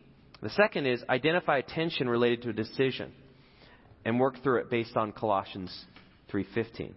The 0.42 0.50
second 0.50 0.88
is 0.88 1.04
identify 1.08 1.60
a 1.60 1.64
tension 1.64 2.10
related 2.10 2.44
to 2.44 2.50
a 2.50 2.54
decision 2.54 3.12
and 4.04 4.20
work 4.20 4.42
through 4.42 4.62
it 4.62 4.70
based 4.70 4.98
on 4.98 5.12
Colossians 5.12 5.86
3:15. 6.30 6.96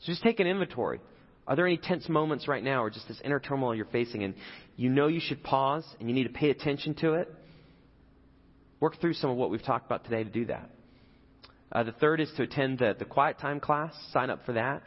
So 0.00 0.06
just 0.06 0.22
take 0.22 0.40
an 0.40 0.46
inventory. 0.46 1.00
Are 1.46 1.56
there 1.56 1.66
any 1.66 1.78
tense 1.78 2.08
moments 2.08 2.46
right 2.46 2.62
now 2.62 2.82
or 2.82 2.90
just 2.90 3.08
this 3.08 3.20
inner 3.24 3.40
turmoil 3.40 3.74
you're 3.74 3.86
facing 3.86 4.22
and 4.22 4.34
you 4.76 4.90
know 4.90 5.06
you 5.06 5.20
should 5.20 5.42
pause 5.42 5.84
and 5.98 6.08
you 6.08 6.14
need 6.14 6.24
to 6.24 6.32
pay 6.32 6.50
attention 6.50 6.94
to 6.96 7.14
it? 7.14 7.32
Work 8.80 9.00
through 9.00 9.14
some 9.14 9.30
of 9.30 9.36
what 9.36 9.50
we've 9.50 9.62
talked 9.62 9.86
about 9.86 10.04
today 10.04 10.24
to 10.24 10.30
do 10.30 10.44
that. 10.46 10.70
Uh, 11.70 11.82
the 11.84 11.92
third 11.92 12.20
is 12.20 12.30
to 12.36 12.42
attend 12.42 12.78
the, 12.78 12.94
the 12.98 13.04
quiet 13.04 13.38
time 13.38 13.60
class. 13.60 13.94
Sign 14.12 14.30
up 14.30 14.44
for 14.44 14.52
that. 14.54 14.82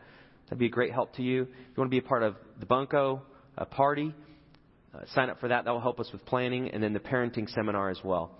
That'd 0.45 0.59
be 0.59 0.67
a 0.67 0.69
great 0.69 0.91
help 0.91 1.15
to 1.15 1.23
you. 1.23 1.43
If 1.43 1.47
you 1.49 1.73
want 1.77 1.89
to 1.89 2.01
be 2.01 2.05
a 2.05 2.07
part 2.07 2.23
of 2.23 2.35
the 2.59 2.65
Bunko 2.65 3.21
uh, 3.57 3.65
party, 3.65 4.13
uh, 4.93 4.99
sign 5.13 5.29
up 5.29 5.39
for 5.39 5.47
that. 5.49 5.65
That 5.65 5.71
will 5.71 5.81
help 5.81 5.99
us 5.99 6.09
with 6.11 6.25
planning. 6.25 6.69
And 6.69 6.81
then 6.81 6.93
the 6.93 6.99
parenting 6.99 7.49
seminar 7.53 7.89
as 7.89 7.99
well. 8.03 8.37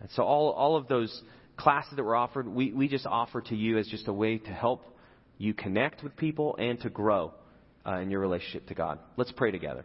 And 0.00 0.08
so 0.10 0.22
all, 0.22 0.50
all 0.50 0.76
of 0.76 0.88
those 0.88 1.22
classes 1.56 1.94
that 1.96 2.02
were 2.02 2.16
offered, 2.16 2.46
we, 2.46 2.72
we 2.72 2.88
just 2.88 3.06
offer 3.06 3.40
to 3.40 3.56
you 3.56 3.78
as 3.78 3.86
just 3.88 4.08
a 4.08 4.12
way 4.12 4.38
to 4.38 4.50
help 4.50 4.84
you 5.38 5.54
connect 5.54 6.02
with 6.02 6.16
people 6.16 6.56
and 6.58 6.80
to 6.80 6.90
grow 6.90 7.32
uh, 7.86 7.98
in 7.98 8.10
your 8.10 8.20
relationship 8.20 8.66
to 8.68 8.74
God. 8.74 8.98
Let's 9.16 9.32
pray 9.32 9.50
together. 9.50 9.84